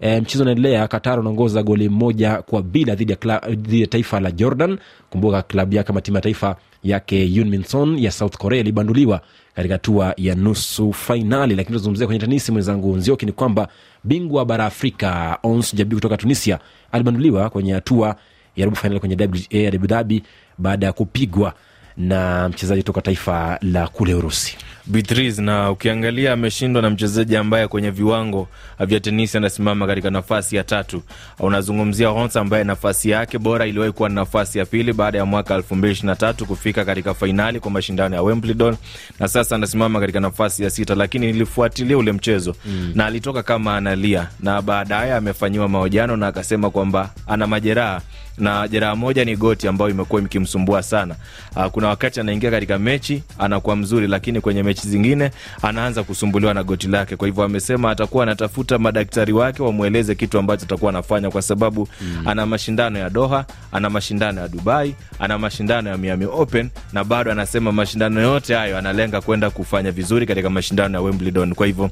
E, 0.00 0.20
mchezo 0.20 0.42
unaendelea. 0.44 0.88
Qatar 0.88 1.20
unaongoza 1.20 1.62
goli 1.62 1.88
moja 1.88 2.42
kwa 2.42 2.62
bila 2.62 2.94
dhidi 2.94 3.12
ya, 3.12 3.40
ya 3.70 3.86
taifa 3.86 4.20
la 4.20 4.30
jordan. 4.30 4.78
Kumbuka 5.10 5.42
klabu 5.42 5.74
yake 5.74 5.88
ama 5.88 6.00
timu 6.00 6.16
ya 6.16 6.20
taifa 6.20 6.56
yake 6.84 7.24
Yunminson 7.24 7.98
ya 7.98 8.10
south 8.10 8.36
korea 8.36 8.60
ilibanduliwa 8.60 9.20
katika 9.54 9.74
hatua 9.74 10.14
ya 10.16 10.34
nusu 10.34 10.92
fainali 10.92 11.54
lakini 11.54 11.66
tunazungumzia 11.66 12.06
kwenye 12.06 12.20
tenisi 12.20 12.52
mwenzangu 12.52 12.96
nzioki 12.96 13.26
ni 13.26 13.32
kwamba 13.32 13.68
bingwa 14.04 14.44
bara 14.44 14.66
afrika 14.66 15.38
ons 15.42 15.74
jabi 15.74 15.94
kutoka 15.94 16.16
tunisia 16.16 16.58
alibanduliwa 16.92 17.50
kwenye 17.50 17.72
hatua 17.72 18.16
ya 18.56 18.64
robo 18.64 18.76
fainali 18.76 19.00
kwenye 19.00 19.14
WTA 19.24 19.58
ya 19.58 19.72
abu 19.72 19.86
dhabi 19.86 20.22
baada 20.58 20.86
ya 20.86 20.92
kupigwa 20.92 21.54
na 21.96 22.48
mchezaji 22.48 22.82
kutoka 22.82 23.00
taifa 23.02 23.58
la 23.62 23.88
kule 23.88 24.14
urusi 24.14 24.56
Beatrice, 24.86 25.42
na 25.42 25.70
ukiangalia 25.70 26.32
ameshindwa 26.32 26.82
na 26.82 26.90
mchezaji 26.90 27.36
ambaye 27.36 27.68
kwenye 27.68 27.90
viwango 27.90 28.48
vya 28.80 29.00
tenisi 29.00 29.36
anasimama 29.36 29.86
katika 29.86 30.10
nafasi 30.10 30.56
ya 30.56 30.64
tatu. 30.64 31.02
Unazungumzia 31.38 32.08
Hons 32.08 32.36
ambaye 32.36 32.64
nafasi 32.64 33.10
yake 33.10 33.38
bora 33.38 33.66
iliwahi 33.66 33.92
kuwa 33.92 34.08
ni 34.08 34.14
nafasi 34.14 34.58
ya 34.58 34.64
pili 34.66 34.92
baada 34.92 35.18
ya 35.18 35.24
mwaka 35.24 35.58
2023 35.58 36.44
kufika 36.44 36.84
katika 36.84 37.14
fainali 37.14 37.60
kwa 37.60 37.70
mashindano 37.70 38.16
ya 38.16 38.22
Wimbledon, 38.22 38.76
na 39.20 39.28
sasa 39.28 39.54
anasimama 39.56 40.00
katika 40.00 40.20
nafasi 40.20 40.62
ya 40.64 40.70
sita, 40.70 40.94
lakini 40.94 41.26
nilifuatilia 41.26 41.98
ule 41.98 42.12
mchezo 42.12 42.54
mm. 42.66 42.92
na 42.94 43.06
alitoka 43.06 43.42
kama 43.42 43.76
analia, 43.76 44.28
na 44.40 44.62
baadaye 44.62 45.14
amefanyiwa 45.14 45.68
mahojiano 45.68 46.16
na 46.16 46.26
akasema 46.26 46.70
kwamba 46.70 47.10
ana 47.26 47.46
majeraha 47.46 48.00
na 48.38 48.68
jeraha 48.68 48.96
moja 48.96 49.24
ni 49.24 49.36
goti 49.36 49.68
ambayo 49.68 49.90
imekuwa 49.90 50.22
ikimsumbua 50.22 50.82
sana. 50.82 51.14
Uh, 51.56 51.66
kuna 51.66 51.88
wakati 51.88 52.20
anaingia 52.20 52.50
katika 52.50 52.78
mechi 52.78 53.22
anakuwa 53.38 53.76
mzuri, 53.76 54.06
lakini 54.06 54.40
kwenye 54.40 54.62
mechi 54.62 54.73
zingine 54.82 55.30
anaanza 55.62 56.02
kusumbuliwa 56.02 56.54
na 56.54 56.62
goti 56.64 56.88
lake. 56.88 57.16
Kwa 57.16 57.28
hivyo 57.28 57.44
amesema 57.44 57.90
atakuwa 57.90 58.22
anatafuta 58.22 58.78
madaktari 58.78 59.32
wake 59.32 59.62
wamweleze 59.62 60.14
kitu 60.14 60.38
ambacho 60.38 60.64
atakuwa 60.64 60.88
anafanya, 60.90 61.30
kwa 61.30 61.42
sababu 61.42 61.88
mm. 62.00 62.22
ana 62.28 62.46
mashindano 62.46 62.98
ya 62.98 63.10
Doha, 63.10 63.44
ana 63.72 63.90
mashindano 63.90 64.40
ya 64.40 64.48
Dubai, 64.48 64.94
ana 65.18 65.38
mashindano 65.38 65.90
ya 65.90 65.96
Miami 65.98 66.24
Open, 66.24 66.70
na 66.92 67.04
bado 67.04 67.32
anasema 67.32 67.72
mashindano 67.72 68.20
yote 68.20 68.54
hayo 68.54 68.78
analenga 68.78 69.20
kwenda 69.20 69.50
kufanya 69.50 69.90
vizuri 69.92 70.26
katika 70.26 70.50
mashindano 70.50 70.98
ya 70.98 71.04
Wimbledon. 71.04 71.54
Kwa 71.54 71.66
hivyo 71.66 71.84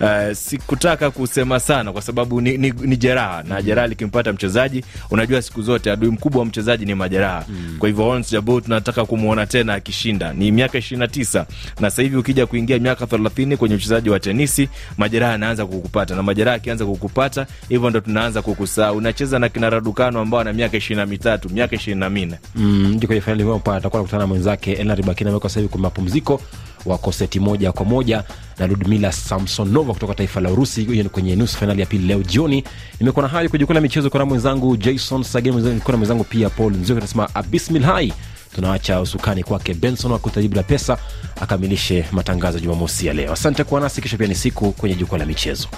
uh, 0.00 0.32
sikutaka 0.32 1.10
kusema 1.10 1.60
sana, 1.60 1.92
kwa 1.92 2.02
sababu 2.02 2.40
ni, 2.40 2.58
ni, 2.58 2.70
ni 2.70 2.96
jeraha 2.96 3.42
na 3.42 3.62
jeraha 3.62 3.86
likimpata 3.86 4.32
mchezaji, 4.32 4.84
unajua 5.10 5.42
siku 5.42 5.62
zote 5.62 5.90
adui 5.90 6.10
mkubwa 6.10 6.38
wa 6.40 6.46
mchezaji 6.46 6.84
ni 6.86 6.94
majeraha 6.94 7.44
mm. 7.48 7.76
kwa 7.78 7.88
hivyo 7.88 8.08
Ons 8.08 8.30
Jabeur 8.32 8.62
tunataka 8.62 9.04
kumwona 9.04 9.46
tena 9.46 9.74
akishinda. 9.74 10.32
Ni 10.32 10.52
miaka 10.52 10.78
ishirini 10.78 11.00
na 11.00 11.08
tisa 11.08 11.46
na 11.80 11.90
sasa 11.90 12.02
hivi 12.02 12.16
ukija 12.22 12.46
kuingia 12.46 12.78
miaka 12.78 13.06
thelathini 13.06 13.56
kwenye 13.56 13.74
uchezaji 13.74 14.10
wa 14.10 14.20
tenisi, 14.20 14.68
majeraha 14.98 15.32
yanaanza 15.32 15.66
kukupata, 15.66 16.14
na 16.16 16.22
majeraha 16.22 16.52
yakianza 16.56 16.86
kukupata, 16.86 17.46
hivyo 17.68 17.90
ndo 17.90 18.00
tunaanza 18.00 18.42
kukusahau. 18.42 18.96
Unacheza 18.96 19.38
na 19.38 19.48
kina 19.48 19.70
Radukano 19.70 20.20
ambao 20.20 20.40
ana 20.40 20.52
miaka 20.52 20.76
ishirini 20.76 21.00
na 21.00 21.06
mitatu 21.06 21.50
miaka 21.50 21.76
ishirini 21.76 22.00
na 22.00 22.10
minne 22.10 22.38
mm, 22.54 22.92
ndio 22.96 23.06
kwenye 23.06 23.20
finali 23.20 23.42
ambapo 23.42 23.72
atakuwa 23.72 24.00
anakutana 24.00 24.22
na 24.22 24.26
mwenzake 24.26 24.72
Elnard 24.72 25.06
Bakina 25.06 25.30
ambaye 25.30 25.40
kwa 25.40 25.50
sasa 25.50 25.60
yuko 25.60 25.78
mapumziko 25.78 26.40
wako 26.86 27.12
seti 27.12 27.40
moja 27.40 27.72
kwa 27.72 27.84
moja 27.86 28.24
na 28.58 28.66
Ludmila 28.66 29.12
Samsonova 29.12 29.92
kutoka 29.92 30.14
taifa 30.14 30.40
la 30.40 30.50
Urusi. 30.50 30.84
Hiyo 30.84 31.02
ni 31.02 31.08
kwenye 31.08 31.36
nusu 31.36 31.56
fainali 31.58 31.80
ya 31.80 31.86
pili 31.86 32.06
leo 32.06 32.22
jioni. 32.22 32.64
Nimekuwa 33.00 33.22
na 33.22 33.28
hayo 33.28 33.48
kwenye 33.48 33.60
jukwaa 33.62 33.74
la 33.74 33.80
michezo, 33.80 34.10
kuna 34.10 34.24
mwenzangu 34.24 34.76
Jason 34.76 35.22
Sageni, 35.22 35.80
kuna 35.80 35.96
mwenzangu 35.98 36.24
pia 36.24 36.50
Paul 36.50 36.72
Nzio, 36.76 36.96
anasema 36.96 37.34
abismil 37.34 37.82
hai. 37.82 38.12
Tunaacha 38.54 39.00
usukani 39.00 39.42
kwake 39.44 39.74
Benson 39.74 40.12
wakutajibu 40.12 40.56
la 40.56 40.62
pesa 40.62 40.98
akamilishe 41.40 42.04
matangazo 42.12 42.58
ya 42.58 42.64
Jumamosi 42.64 43.06
ya 43.06 43.12
leo. 43.14 43.32
Asante 43.32 43.64
kuwa 43.64 43.80
nasi, 43.80 44.00
kesho 44.02 44.16
pia 44.16 44.26
ni 44.26 44.34
siku 44.34 44.72
kwenye 44.72 44.94
jukwaa 44.94 45.18
la 45.18 45.26
michezo. 45.26 45.68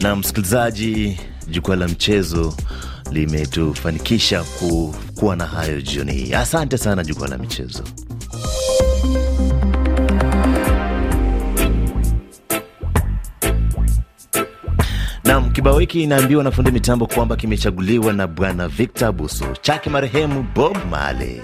na 0.00 0.16
msikilizaji, 0.16 1.20
jukwaa 1.48 1.76
la 1.76 1.88
mchezo 1.88 2.54
limetufanikisha 3.10 4.44
kuwa 5.14 5.36
na 5.36 5.46
hayo 5.46 5.80
jioni 5.80 6.12
hii. 6.12 6.34
Asante 6.34 6.78
sana 6.78 7.04
jukwaa 7.04 7.28
la 7.28 7.38
michezo. 7.38 7.84
Nam, 15.24 15.50
kibao 15.52 15.78
hiki 15.78 16.02
inaambiwa 16.02 16.44
na 16.44 16.50
fundi 16.50 16.70
mitambo 16.70 17.06
kwamba 17.06 17.36
kimechaguliwa 17.36 18.12
na 18.12 18.26
Bwana 18.26 18.68
Victor 18.68 19.12
Buso 19.12 19.44
chake 19.62 19.90
marehemu 19.90 20.46
Bob 20.54 20.76
Marley. 20.90 21.40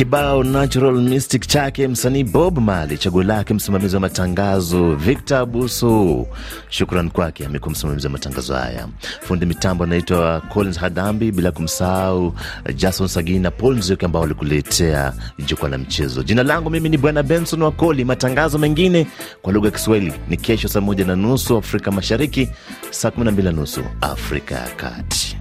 Kibao 0.00 0.42
natural 0.44 0.92
mystic 0.94 1.46
chake 1.46 1.88
msanii 1.88 2.24
Bob 2.24 2.58
Marley, 2.58 2.98
chaguo 2.98 3.22
lake 3.22 3.54
msimamizi 3.54 3.94
wa 3.96 4.00
matangazo 4.00 4.94
Victor 4.94 5.46
Buso. 5.46 6.26
Shukran 6.68 7.10
kwake, 7.10 7.46
amekuwa 7.46 7.70
msimamizi 7.72 8.06
wa 8.06 8.12
matangazo 8.12 8.54
haya. 8.54 8.88
Fundi 9.20 9.46
mitambo 9.46 9.84
anaitwa 9.84 10.40
Collins 10.40 10.78
Hadambi, 10.78 11.32
bila 11.32 11.52
kumsahau 11.52 12.34
Jason 12.76 13.08
Sagini 13.08 13.38
na 13.38 13.50
Paul 13.50 13.76
Nzioki 13.76 14.04
ambao 14.04 14.22
walikuletea 14.22 15.12
jukwaa 15.46 15.68
la 15.68 15.78
mchezo. 15.78 16.22
Jina 16.22 16.42
langu 16.42 16.70
mimi 16.70 16.88
ni 16.88 16.96
Bwana 16.98 17.22
Benson 17.22 17.62
Wakoli. 17.62 18.04
Matangazo 18.04 18.58
mengine 18.58 19.06
kwa 19.42 19.52
lugha 19.52 19.68
ya 19.68 19.72
Kiswahili 19.72 20.12
ni 20.28 20.36
kesho 20.36 20.68
saa 20.68 20.80
moja 20.80 21.04
na 21.04 21.16
nusu 21.16 21.56
Afrika 21.56 21.90
Mashariki, 21.90 22.48
saa 22.90 23.10
kumi 23.10 23.24
na 23.26 23.32
mbili 23.32 23.48
na 23.48 23.52
nusu 23.54 23.80
Afrika 24.00 24.54
ya 24.54 24.68
Kati. 24.68 25.36